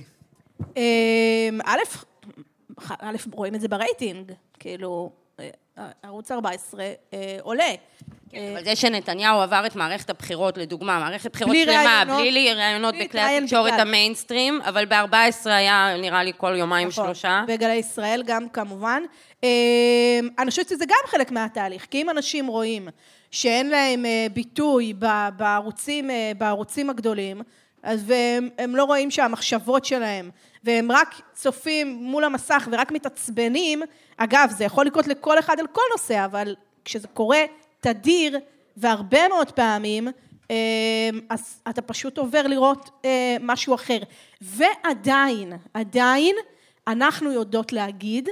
א', 1.66 1.80
א', 3.00 3.16
רואים 3.32 3.56
את 3.56 3.62
זה 3.62 3.68
ברייטינג. 3.68 4.32
כאילו, 4.60 5.12
ערוץ 6.04 6.32
14 6.32 6.84
עולה. 7.42 7.74
כן, 8.30 8.52
אבל 8.54 8.64
זה 8.64 8.76
שנתניהו 8.76 9.40
עבר 9.42 9.66
את 9.66 9.76
מערכת 9.76 10.10
הבחירות, 10.10 10.58
לדוגמה, 10.58 11.00
מערכת 11.00 11.32
בחירות 11.32 11.56
שלמה, 11.64 12.04
בלי 12.08 12.54
ראיונות 12.54 12.96
בכלי 13.02 13.22
התקשורת 13.22 13.74
המיינסטרים, 13.80 14.62
אבל 14.62 14.86
ב-14 14.86 15.50
היה 15.50 15.96
נראה 15.98 16.24
לי 16.24 16.32
כל 16.38 16.56
יומיים 16.56 16.88
נכון, 16.88 17.06
שלושה. 17.06 17.44
בגלי 17.48 17.74
ישראל 17.74 18.24
גם 18.26 18.50
כמובן. 18.50 19.04
אמ, 19.44 19.50
אני 20.40 20.50
חושבת 20.50 20.70
שזה 20.70 20.86
גם 20.86 20.98
חלק 21.06 21.32
מהתהליך, 21.32 21.88
כי 21.92 22.02
אם 22.02 22.10
אנשים 22.10 22.48
רואים 22.48 22.88
שאין 23.32 23.70
להם 23.70 24.06
אה, 24.06 24.28
ביטוי 24.34 24.94
בערוצים, 25.38 26.10
אה, 26.10 26.32
בערוצים 26.38 26.90
הגדולים, 26.90 27.42
אז 27.84 28.04
והם, 28.08 28.50
הם 28.58 28.76
לא 28.76 28.84
רואים 28.84 29.12
שהמחשבות 29.12 29.86
שלהם, 29.86 30.30
והם 30.64 30.92
רק 30.92 31.16
צופים 31.34 31.98
מול 32.02 32.24
המסך 32.24 32.68
ורק 32.72 32.92
מתעצבנים, 32.92 33.82
אגב, 34.18 34.50
זה 34.58 34.64
יכול 34.64 34.86
לקרות 34.86 35.08
לכל 35.08 35.40
אחד 35.40 35.60
על 35.60 35.68
כל 35.68 35.82
נושא, 35.92 36.26
אבל 36.26 36.56
כשזה 36.86 37.08
קורה 37.08 37.40
תדיר 37.80 38.40
והרבה 38.78 39.28
מאוד 39.28 39.52
פעמים, 39.52 40.08
אה, 40.52 41.10
אז 41.30 41.62
אתה 41.70 41.82
פשוט 41.82 42.18
עובר 42.18 42.48
לראות 42.48 42.90
אה, 43.06 43.38
משהו 43.42 43.76
אחר. 43.76 44.00
ועדיין, 44.42 45.54
עדיין, 45.74 46.36
אנחנו 46.88 47.32
יודעות 47.32 47.74
להגיד 47.74 48.30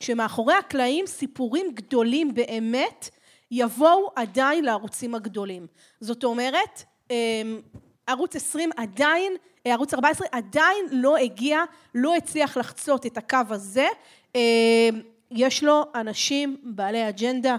שמאחורי 0.00 0.54
הקלעים 0.54 1.06
סיפורים 1.06 1.66
גדולים 1.74 2.34
באמת 2.34 3.08
יבואו 3.50 4.10
עדיין 4.16 4.64
לערוצים 4.64 5.14
הגדולים. 5.14 5.66
זאת 6.00 6.24
אומרת, 6.24 6.82
אה, 7.10 7.42
ערוץ 8.06 8.36
20 8.36 8.70
עדיין, 8.76 9.32
ערוץ 9.64 9.94
14 9.94 10.26
עדיין 10.32 10.86
לא 10.90 11.16
הגיע, 11.16 11.58
לא 11.94 12.16
הצליח 12.16 12.56
לחצות 12.56 13.06
את 13.06 13.18
הקו 13.18 13.38
הזה. 13.50 13.86
יש 15.30 15.64
לו 15.64 15.84
אנשים 15.94 16.56
בעלי 16.62 17.08
אג'נדה 17.08 17.56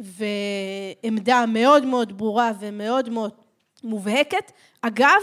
ועמדה 0.00 1.44
מאוד 1.48 1.86
מאוד 1.86 2.18
ברורה 2.18 2.52
ומאוד 2.60 3.08
מאוד 3.08 3.32
מובהקת. 3.84 4.52
אגב, 4.82 5.20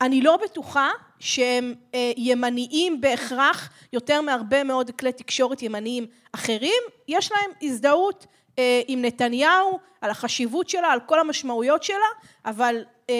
אני 0.00 0.20
לא 0.20 0.38
בטוחה 0.44 0.90
שהם 1.18 1.74
אה, 1.94 2.12
ימניים 2.16 3.00
בהכרח 3.00 3.70
יותר 3.92 4.20
מהרבה 4.20 4.64
מאוד 4.64 4.90
כלי 4.90 5.12
תקשורת 5.12 5.62
ימניים 5.62 6.06
אחרים, 6.32 6.82
יש 7.08 7.32
להם 7.32 7.50
הזדהות 7.62 8.26
אה, 8.58 8.80
עם 8.88 9.02
נתניהו, 9.02 9.78
על 10.00 10.10
החשיבות 10.10 10.68
שלה, 10.68 10.88
על 10.88 11.00
כל 11.06 11.20
המשמעויות 11.20 11.82
שלה, 11.82 11.96
אבל 12.44 12.84
אה, 13.10 13.14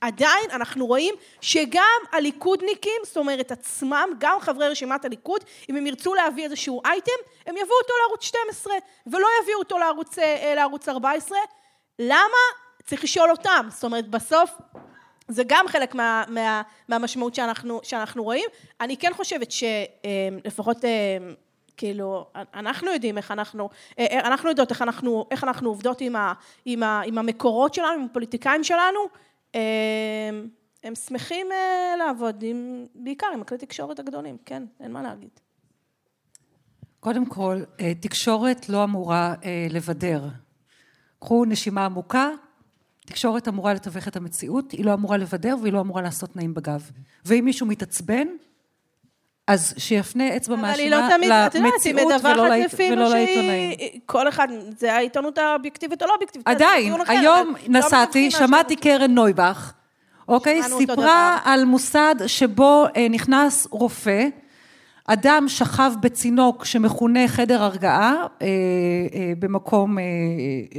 עדיין 0.00 0.50
אנחנו 0.52 0.86
רואים 0.86 1.14
שגם 1.40 2.00
הליכודניקים, 2.12 3.00
זאת 3.04 3.16
אומרת 3.16 3.52
עצמם, 3.52 4.08
גם 4.18 4.40
חברי 4.40 4.68
רשימת 4.68 5.04
הליכוד, 5.04 5.44
אם 5.70 5.76
הם 5.76 5.86
ירצו 5.86 6.14
להביא 6.14 6.44
איזשהו 6.44 6.80
אייטם, 6.84 7.12
הם 7.46 7.56
יביאו 7.56 7.76
אותו 7.82 7.92
לערוץ 8.02 8.24
12 8.24 8.74
ולא 9.06 9.26
יביאו 9.42 9.58
אותו 9.58 9.78
לערוץ, 9.78 10.18
אה, 10.18 10.52
לערוץ 10.56 10.88
14. 10.88 11.38
למה? 11.98 12.66
צריך 12.84 13.04
לשאול 13.04 13.30
אותם. 13.30 13.66
זאת 13.70 13.84
אומרת, 13.84 14.08
בסוף 14.08 14.50
זה 15.28 15.42
גם 15.46 15.68
חלק 15.68 15.94
מה, 15.94 16.24
מה, 16.28 16.62
מהמשמעות 16.88 17.34
שאנחנו, 17.34 17.80
שאנחנו 17.82 18.24
רואים. 18.24 18.48
אני 18.80 18.96
כן 18.96 19.12
חושבת 19.14 19.48
שלפחות 19.50 20.76
כאילו, 21.76 22.26
אנחנו 22.54 22.90
יודעים 22.90 23.18
איך 23.18 23.30
אנחנו, 23.30 23.68
אנחנו 24.00 24.48
יודעות 24.48 24.70
איך 24.70 24.82
אנחנו, 24.82 25.26
איך 25.30 25.44
אנחנו 25.44 25.68
עובדות 25.68 26.00
עם, 26.00 26.16
ה, 26.16 26.32
עם, 26.64 26.82
ה, 26.82 27.02
עם 27.04 27.18
המקורות 27.18 27.74
שלנו, 27.74 27.92
עם 27.92 28.06
הפוליטיקאים 28.10 28.64
שלנו. 28.64 29.00
הם 30.82 30.94
שמחים 30.94 31.46
לעבוד 31.98 32.42
עם, 32.42 32.86
בעיקר 32.94 33.26
עם 33.34 33.40
הכלי 33.40 33.58
תקשורת 33.58 33.98
הגדולים, 33.98 34.36
כן, 34.44 34.62
אין 34.80 34.92
מה 34.92 35.02
להגיד. 35.02 35.30
קודם 37.00 37.26
כל, 37.26 37.62
תקשורת 38.00 38.68
לא 38.68 38.84
אמורה 38.84 39.34
לבדר. 39.70 40.28
קחו 41.18 41.44
נשימה 41.44 41.84
עמוקה, 41.84 42.30
תקשורת 43.06 43.48
אמורה 43.48 43.74
לתווך 43.74 44.08
את 44.08 44.16
המציאות, 44.16 44.72
היא 44.72 44.84
לא 44.84 44.94
אמורה 44.94 45.16
לבדר 45.16 45.56
והיא 45.62 45.72
לא 45.72 45.80
אמורה 45.80 46.02
לעשות 46.02 46.36
נעים 46.36 46.54
בגב. 46.54 46.90
ואם 47.24 47.44
מישהו 47.44 47.66
מתעצבן, 47.66 48.26
אז 49.46 49.74
שיפנה 49.78 50.36
אצבע 50.36 50.56
מאשימה 50.56 51.08
לא 51.10 51.30
למציאות 51.54 52.12
ולא 52.24 52.48
לעיתונאים. 53.08 53.72
כל 54.06 54.28
אחד, 54.28 54.48
זה 54.78 54.94
העיתונות 54.94 55.38
האובייקטיבית 55.38 56.02
או 56.02 56.06
לא 56.06 56.12
אובייקטיבית. 56.14 56.48
עדיין, 56.48 56.94
היום 57.06 57.54
לא 57.68 57.78
נסעתי, 57.78 58.30
שמעתי 58.30 58.76
קרן 58.76 59.10
נויבך, 59.10 59.72
אוקיי, 60.28 60.62
סיפרה 60.62 61.38
על 61.44 61.64
מוסד 61.64 62.14
שבו 62.26 62.86
נכנס 63.10 63.66
רופא, 63.70 64.28
אדם 65.06 65.44
שכב 65.48 65.92
בצינוק 66.00 66.64
שמכונה 66.64 67.28
חדר 67.28 67.62
הרגעה 67.62 68.26
במקום 69.38 69.98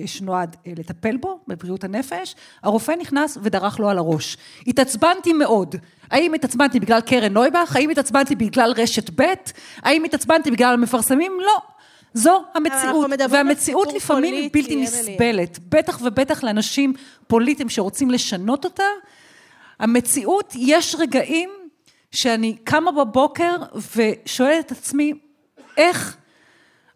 שנועד 0.06 0.56
לטפל 0.66 1.18
בו, 1.18 1.40
בבריאות 1.48 1.84
הנפש, 1.84 2.36
הרופא 2.64 2.92
נכנס 3.02 3.38
ודרך 3.44 3.80
לו 3.80 3.90
על 3.90 3.98
הראש. 3.98 4.38
התעצבנתי 4.68 5.34
מאוד. 5.34 5.76
האם 6.12 6.34
התעצבנתי 6.34 6.80
בגלל 6.80 7.02
קרן 7.02 7.34
נויבך? 7.34 7.76
האם 7.76 7.90
התעצבנתי 7.90 8.36
בגלל 8.36 8.74
רשת 8.78 9.22
ב'? 9.22 9.34
האם 9.82 10.04
התעצבנתי 10.04 10.52
בגלל 10.52 10.74
המפרסמים? 10.74 11.32
לא. 11.46 11.58
זו 12.14 12.44
המציאות, 12.56 13.10
והמציאות 13.30 13.94
לפעמים 13.94 14.34
היא 14.34 14.50
בלתי 14.54 14.76
נסבלת, 14.76 15.60
בטח 15.70 16.00
ובטח 16.04 16.44
לאנשים 16.44 16.94
פוליטיים 17.28 17.70
שרוצים 17.70 18.12
לשנות 18.12 18.66
אותה. 18.66 18.84
המציאות, 19.80 20.54
יש 20.56 20.96
רגעים 21.00 21.50
שאני 22.12 22.56
קמה 22.64 22.92
בבוקר 22.92 23.56
ושואלת 23.96 24.66
את 24.66 24.72
עצמי 24.72 25.14
איך 25.78 26.18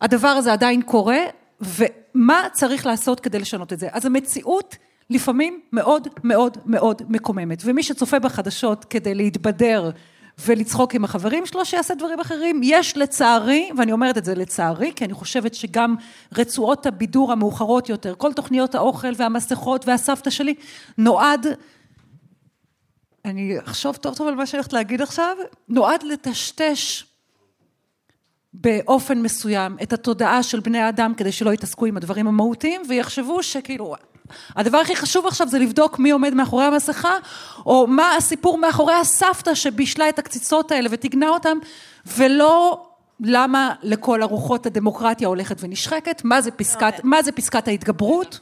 הדבר 0.01 0.27
הזה 0.27 0.53
עדיין 0.53 0.81
קורה 0.81 1.19
ומה 1.61 2.43
צריך 2.51 2.85
לעשות 2.85 3.19
כדי 3.19 3.39
לשנות 3.39 3.73
את 3.73 3.79
זה. 3.79 3.87
אז 3.91 4.05
המציאות 4.05 4.75
לפעמים 5.09 5.59
מאוד 5.71 6.07
מאוד 6.23 6.57
מאוד 6.65 7.01
מקוממת 7.09 7.61
ומי 7.65 7.83
שצופה 7.83 8.19
בחדשות 8.19 8.85
כדי 8.85 9.15
להתבדר 9.15 9.91
ולצחוק 10.45 10.95
עם 10.95 11.03
החברים 11.03 11.45
שלו 11.45 11.65
שיעשה 11.65 11.95
דברים 11.95 12.19
אחרים. 12.19 12.61
יש 12.63 12.97
לצערי, 12.97 13.69
ואני 13.77 13.91
אומרת 13.91 14.17
את 14.17 14.25
זה 14.25 14.35
לצערי, 14.35 14.91
כי 14.95 15.05
אני 15.05 15.13
חושבת 15.13 15.53
שגם 15.53 15.95
רצועות 16.37 16.85
הבידור 16.85 17.31
המאוחרות 17.31 17.89
יותר, 17.89 18.15
כל 18.17 18.33
תוכניות 18.33 18.75
האוכל 18.75 19.11
והמסכות 19.17 19.87
והסבתא 19.87 20.29
שלי 20.29 20.53
נועד 20.97 21.47
אני 23.25 23.59
אחשוב 23.59 23.95
טוב 23.95 24.15
טוב 24.15 24.27
על 24.27 24.35
מה 24.35 24.45
שאני 24.45 24.57
הולכת 24.57 24.73
להגיד 24.73 25.01
עכשיו, 25.01 25.37
נועד 25.69 26.03
לטשטש 26.03 27.03
באופן 28.53 29.21
מסוים 29.21 29.77
את 29.83 29.93
התודעה 29.93 30.43
של 30.43 30.59
בני 30.59 30.79
האדם 30.79 31.13
כדי 31.17 31.31
שלא 31.31 31.53
יתעסקו 31.53 31.85
עם 31.85 31.97
הדברים 31.97 32.27
המהותיים 32.27 32.81
ויחשבו 32.89 33.43
שכאילו 33.43 33.95
הדבר 34.55 34.77
הכי 34.77 34.95
חשוב 34.95 35.27
עכשיו 35.27 35.47
זה 35.47 35.59
לבדוק 35.59 35.99
מי 35.99 36.11
עומד 36.11 36.33
מאחורי 36.33 36.65
המסכה 36.65 37.17
או 37.65 37.87
מה 37.87 38.15
הסיפור 38.15 38.57
מאחורי 38.57 38.93
הסבתא 38.93 39.55
שבישלה 39.55 40.09
את 40.09 40.19
הקציצות 40.19 40.71
האלה 40.71 40.89
ותגנה 40.91 41.29
אותם 41.29 41.57
ולא 42.17 42.85
למה 43.19 43.73
לכל 43.83 44.21
הרוחות 44.21 44.65
הדמוקרטיה 44.65 45.27
הולכת 45.27 45.57
ונשחקת, 45.59 46.21
מה 46.23 46.41
זה 46.41 46.51
פסקת, 46.51 46.93
מה 47.03 47.23
זה 47.23 47.31
פסקת 47.31 47.67
ההתגברות, 47.67 48.39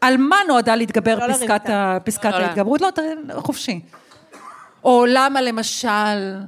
על 0.00 0.16
מה 0.16 0.36
נועדה 0.48 0.76
להתגבר 0.76 1.26
לא 1.26 1.32
פסקת, 1.32 1.70
פסקת 2.04 2.34
ההתגברות, 2.34 2.80
לא, 2.80 2.90
חופשי. 3.40 3.80
או 4.84 5.04
למה 5.08 5.40
למשל 5.40 6.38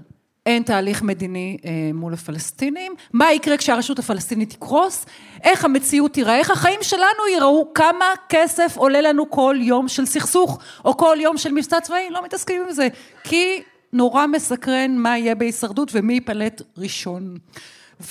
אין 0.46 0.62
תהליך 0.62 1.02
מדיני 1.02 1.56
מול 1.94 2.14
הפלסטינים, 2.14 2.92
מה 3.12 3.32
יקרה 3.32 3.56
כשהרשות 3.56 3.98
הפלסטינית 3.98 4.50
תקרוס, 4.50 5.06
איך 5.44 5.64
המציאות 5.64 6.12
תיראה, 6.12 6.38
איך 6.38 6.50
החיים 6.50 6.78
שלנו 6.82 7.26
ייראו, 7.30 7.74
כמה 7.74 8.04
כסף 8.28 8.76
עולה 8.76 9.00
לנו 9.00 9.30
כל 9.30 9.56
יום 9.60 9.88
של 9.88 10.06
סכסוך, 10.06 10.58
או 10.84 10.96
כל 10.96 11.16
יום 11.20 11.36
של 11.36 11.52
מבצע 11.52 11.80
צבאי, 11.80 12.10
לא 12.10 12.24
מתעסקים 12.24 12.62
עם 12.62 12.72
זה, 12.72 12.88
כי 13.24 13.62
נורא 13.92 14.26
מסקרן 14.26 14.96
מה 14.96 15.18
יהיה 15.18 15.34
בהישרדות 15.34 15.90
ומי 15.92 16.14
ייפלט 16.14 16.62
ראשון. 16.78 17.36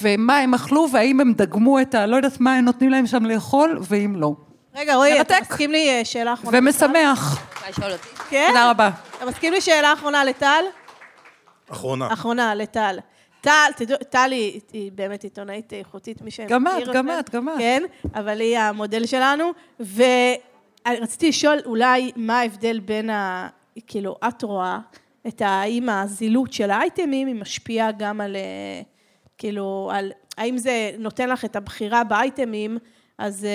ומה 0.02 0.38
הם 0.38 0.54
אכלו 0.54 0.88
והאם 0.92 1.20
הם 1.20 1.34
דגמו 1.34 1.82
את 1.82 1.96
ה... 1.96 2.06
לא 2.06 2.16
יודעת 2.16 2.40
מה 2.40 2.56
הם 2.56 2.66
נותנים 2.66 2.90
להם 2.90 3.08
שם 3.08 3.26
לאכול, 3.26 3.80
ואם 3.82 4.16
לא. 4.16 4.36
רגע, 4.76 4.96
רועי, 4.96 5.22
אתה 5.22 5.36
מסכים 5.42 5.72
לי 5.72 6.06
שאלה 6.06 6.34
אחרונה? 6.34 6.58
ומשמח. 6.58 7.48
כן? 8.30 8.46
תודה 8.48 8.70
רבה. 8.70 8.90
אתה 9.18 9.26
מסכים 9.26 9.54
לי 9.54 9.62
שאלה 9.62 9.94
אחרונה 9.94 10.24
לטל? 10.24 10.64
אחרונה. 11.72 12.14
אחרונה 12.14 12.56
לטל. 12.56 13.00
טל, 13.42 13.72
טל 14.10 14.32
היא 14.74 14.92
באמת 14.92 15.24
עיתונאית 15.24 15.74
איכותית, 15.74 16.22
מי 16.22 16.32
שמכיר 16.32 16.56
גם 16.56 16.68
את, 16.68 16.88
גם 16.94 17.10
את, 17.20 17.30
גם 17.30 17.50
את. 17.50 17.54
כן, 17.58 17.84
אבל 18.16 18.40
היא 18.40 18.58
המודל 18.58 19.06
שלנו, 19.06 19.52
ורציתי 19.80 21.30
לשאול 21.30 21.58
אולי 21.66 22.12
מה 22.16 22.40
ההבדל 22.40 22.80
בין 22.80 23.10
ה... 23.10 23.48
כאילו, 23.88 24.16
את 24.28 24.44
רואה 24.44 24.80
את 25.28 25.42
האם 25.46 25.90
הזילות 25.90 26.54
של 26.54 26.72
האייטמים 26.72 27.28
היא 27.28 27.36
משפיעה 27.36 27.92
גם 27.92 28.22
על, 28.22 28.36
כאילו, 29.38 29.92
על... 29.94 30.12
האם 30.38 30.58
זה 30.58 30.92
נותן 31.00 31.30
לך 31.30 31.46
את 31.46 31.56
הבחירה 31.56 32.04
באייטמים, 32.04 32.78
אז 33.18 33.48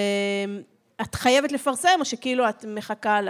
את 1.00 1.14
חייבת 1.14 1.52
לפרסם, 1.52 1.88
או 2.00 2.04
שכאילו 2.04 2.48
את 2.48 2.64
מחכה 2.68 3.20
ל... 3.20 3.28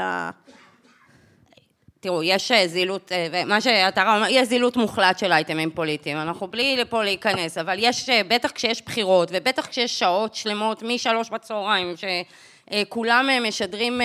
תראו, 2.00 2.22
יש 2.22 2.52
זילות, 2.66 3.12
מה 3.46 3.60
שאתה 3.60 4.16
אומר, 4.16 4.26
יש 4.30 4.48
זילות 4.48 4.76
מוחלט 4.76 5.18
של 5.18 5.32
אייטמים 5.32 5.70
פוליטיים, 5.70 6.16
אנחנו 6.16 6.46
בלי 6.46 6.84
פה 6.88 7.04
להיכנס, 7.04 7.58
אבל 7.58 7.76
יש, 7.78 8.10
בטח 8.28 8.50
כשיש 8.50 8.82
בחירות, 8.82 9.28
ובטח 9.32 9.66
כשיש 9.66 9.98
שעות 9.98 10.34
שלמות 10.34 10.82
משלוש 10.82 11.30
בצהריים, 11.30 11.94
שכולם 11.96 13.28
משדרים 13.48 14.00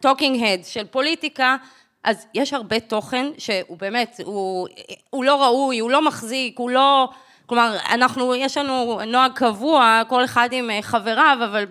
talking 0.00 0.44
head 0.44 0.64
של 0.64 0.86
פוליטיקה, 0.86 1.56
אז 2.04 2.26
יש 2.34 2.52
הרבה 2.52 2.80
תוכן 2.80 3.26
שהוא 3.38 3.78
באמת, 3.78 4.20
הוא, 4.24 4.68
הוא 5.10 5.24
לא 5.24 5.42
ראוי, 5.42 5.78
הוא 5.78 5.90
לא 5.90 6.06
מחזיק, 6.06 6.58
הוא 6.58 6.70
לא... 6.70 7.08
כלומר, 7.52 7.76
אנחנו, 7.90 8.34
יש 8.34 8.56
לנו 8.56 9.00
נוהג 9.06 9.32
קבוע, 9.32 10.02
כל 10.08 10.24
אחד 10.24 10.48
עם 10.52 10.70
חבריו, 10.82 11.38
אבל 11.44 11.64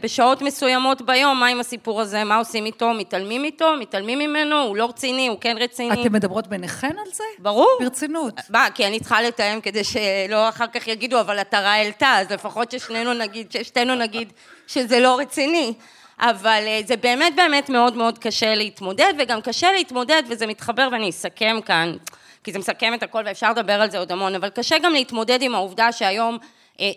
בשעות 0.00 0.42
מסוימות 0.42 1.02
ביום, 1.02 1.40
מה 1.40 1.46
עם 1.46 1.60
הסיפור 1.60 2.00
הזה, 2.00 2.24
מה 2.24 2.36
עושים 2.36 2.66
איתו, 2.66 2.94
מתעלמים 2.94 3.44
איתו, 3.44 3.76
מתעלמים 3.80 4.18
ממנו, 4.18 4.62
הוא 4.62 4.76
לא 4.76 4.86
רציני, 4.86 5.28
הוא 5.28 5.38
כן 5.40 5.56
רציני. 5.60 6.02
אתם 6.02 6.12
מדברות 6.12 6.46
ביניכן 6.46 6.90
על 7.06 7.12
זה? 7.12 7.24
ברור. 7.38 7.68
ברצינות. 7.80 8.34
מה, 8.50 8.66
כי 8.74 8.86
אני 8.86 9.00
צריכה 9.00 9.22
לתאם 9.22 9.60
כדי 9.60 9.84
שלא 9.84 10.48
אחר 10.48 10.66
כך 10.66 10.88
יגידו, 10.88 11.20
אבל 11.20 11.38
התרה 11.38 11.72
העלתה, 11.72 12.18
אז 12.18 12.30
לפחות 12.30 12.70
ששנינו 12.70 13.14
נגיד, 13.14 13.52
ששתינו 13.52 13.94
נגיד 13.94 14.32
שזה 14.66 15.00
לא 15.00 15.18
רציני. 15.18 15.72
אבל 16.20 16.62
זה 16.86 16.96
באמת 16.96 17.36
באמת 17.36 17.68
מאוד 17.68 17.96
מאוד 17.96 18.18
קשה 18.18 18.54
להתמודד, 18.54 19.12
וגם 19.18 19.40
קשה 19.40 19.72
להתמודד, 19.72 20.22
וזה 20.28 20.46
מתחבר 20.46 20.88
ואני 20.92 21.10
אסכם 21.10 21.58
כאן. 21.64 21.92
כי 22.44 22.52
זה 22.52 22.58
מסכם 22.58 22.94
את 22.94 23.02
הכל 23.02 23.22
ואפשר 23.26 23.50
לדבר 23.50 23.72
על 23.72 23.90
זה 23.90 23.98
עוד 23.98 24.12
המון, 24.12 24.34
אבל 24.34 24.48
קשה 24.48 24.78
גם 24.78 24.92
להתמודד 24.92 25.42
עם 25.42 25.54
העובדה 25.54 25.92
שהיום 25.92 26.38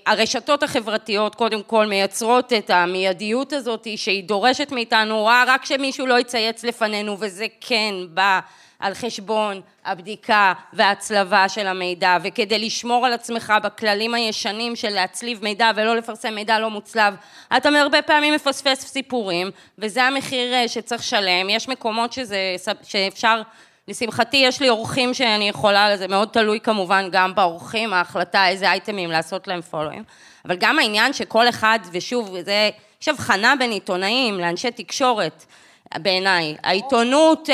הרשתות 0.06 0.64
החברתיות 0.64 1.36
קודם 1.36 1.64
כל 1.64 1.86
מייצרות 1.86 2.54
את 2.54 2.70
המיידיות 2.70 3.54
הזאת 3.54 3.88
שהיא 3.96 4.24
דורשת 4.24 4.72
מאיתנו 4.72 5.30
רק 5.48 5.66
שמישהו 5.66 6.08
לא 6.08 6.20
יצייץ 6.20 6.64
לפנינו 6.64 7.18
וזה 7.20 7.46
כן 7.62 7.94
בא 8.10 8.40
על 8.80 8.94
חשבון 8.94 9.62
הבדיקה 9.86 10.54
וההצלבה 10.74 11.50
של 11.50 11.68
המידע. 11.68 12.18
וכדי 12.24 12.60
לשמור 12.60 13.06
על 13.06 13.14
עצמך 13.14 13.54
בכללים 13.64 14.14
הישנים 14.14 14.76
של 14.76 14.90
להצליב 14.90 15.44
מידע 15.44 15.72
ולא 15.76 15.96
לפרסם 15.96 16.36
מידע 16.36 16.60
לא 16.60 16.70
מוצלב 16.70 17.16
אתה 17.58 17.70
הרבה 17.70 18.02
פעמים 18.02 18.34
מפספס 18.34 18.86
סיפורים 18.86 19.52
וזה 19.78 20.04
המחיר 20.04 20.68
שצריך 20.68 21.02
לשלם, 21.02 21.50
יש 21.50 21.70
מקומות 21.70 22.14
שזה, 22.14 22.56
שאפשר 22.84 23.42
לשמחתי 23.88 24.38
יש 24.38 24.62
לי 24.62 24.70
אורחים 24.70 25.14
שאני 25.14 25.50
יכולה, 25.50 25.98
זה 25.98 26.08
מאוד 26.08 26.30
תלוי 26.32 26.60
כמובן 26.60 27.10
גם 27.12 27.36
באורחים, 27.36 27.94
ההחלטה 27.94 28.48
איזה 28.48 28.72
אייטמים 28.72 29.12
לעשות 29.12 29.48
להם 29.48 29.62
פולואים, 29.62 30.04
אבל 30.46 30.56
גם 30.60 30.80
העניין 30.80 31.14
שכל 31.14 31.50
אחד, 31.50 31.80
ושוב, 31.92 32.36
זה, 32.42 32.70
יש 33.02 33.08
הבחנה 33.08 33.54
בין 33.60 33.72
עיתונאים 33.72 34.40
לאנשי 34.40 34.72
תקשורת 34.72 35.46
בעיניי, 35.98 36.56
העיתונות 36.64 37.50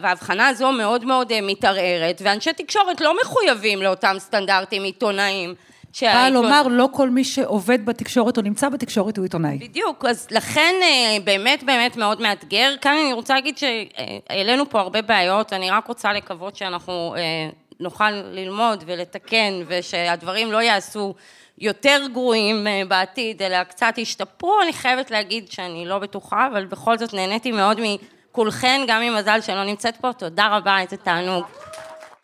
וההבחנה 0.00 0.48
הזו 0.48 0.72
מאוד 0.72 1.04
מאוד 1.04 1.40
מתערערת, 1.42 2.22
ואנשי 2.24 2.52
תקשורת 2.52 3.00
לא 3.00 3.16
מחויבים 3.22 3.82
לאותם 3.82 4.16
סטנדרטים 4.18 4.82
עיתונאים 4.82 5.54
באה 6.02 6.30
לומר, 6.30 6.62
לא 6.70 6.88
כל 6.92 7.10
מי 7.10 7.24
שעובד 7.24 7.86
בתקשורת 7.86 8.36
או 8.36 8.42
נמצא 8.42 8.68
בתקשורת 8.68 9.16
הוא 9.16 9.22
עיתונאי. 9.22 9.58
בדיוק, 9.58 10.04
אז 10.04 10.26
לכן 10.30 10.74
אה, 10.82 11.16
באמת 11.24 11.62
באמת 11.62 11.96
מאוד 11.96 12.20
מאתגר. 12.20 12.74
כאן 12.80 12.96
אני 13.04 13.12
רוצה 13.12 13.34
להגיד 13.34 13.58
שהעלינו 13.58 14.70
פה 14.70 14.80
הרבה 14.80 15.02
בעיות, 15.02 15.52
אני 15.52 15.70
רק 15.70 15.86
רוצה 15.86 16.12
לקוות 16.12 16.56
שאנחנו 16.56 17.14
אה, 17.16 17.48
נוכל 17.80 18.10
ללמוד 18.10 18.84
ולתקן, 18.86 19.52
ושהדברים 19.66 20.52
לא 20.52 20.62
יעשו 20.62 21.14
יותר 21.58 22.00
גרועים 22.12 22.66
אה, 22.66 22.82
בעתיד, 22.88 23.42
אלא 23.42 23.64
קצת 23.64 23.94
ישתפרו. 23.98 24.62
אני 24.62 24.72
חייבת 24.72 25.10
להגיד 25.10 25.50
שאני 25.50 25.86
לא 25.86 25.98
בטוחה, 25.98 26.46
אבל 26.52 26.64
בכל 26.64 26.98
זאת 26.98 27.14
נהניתי 27.14 27.52
מאוד 27.52 27.80
מכולכן, 28.30 28.80
גם 28.88 29.02
עם 29.02 29.14
מזל 29.14 29.40
שלא 29.40 29.64
נמצאת 29.64 29.96
פה. 29.96 30.12
תודה 30.12 30.56
רבה, 30.56 30.80
איזה 30.80 30.96
תענוג. 30.96 31.44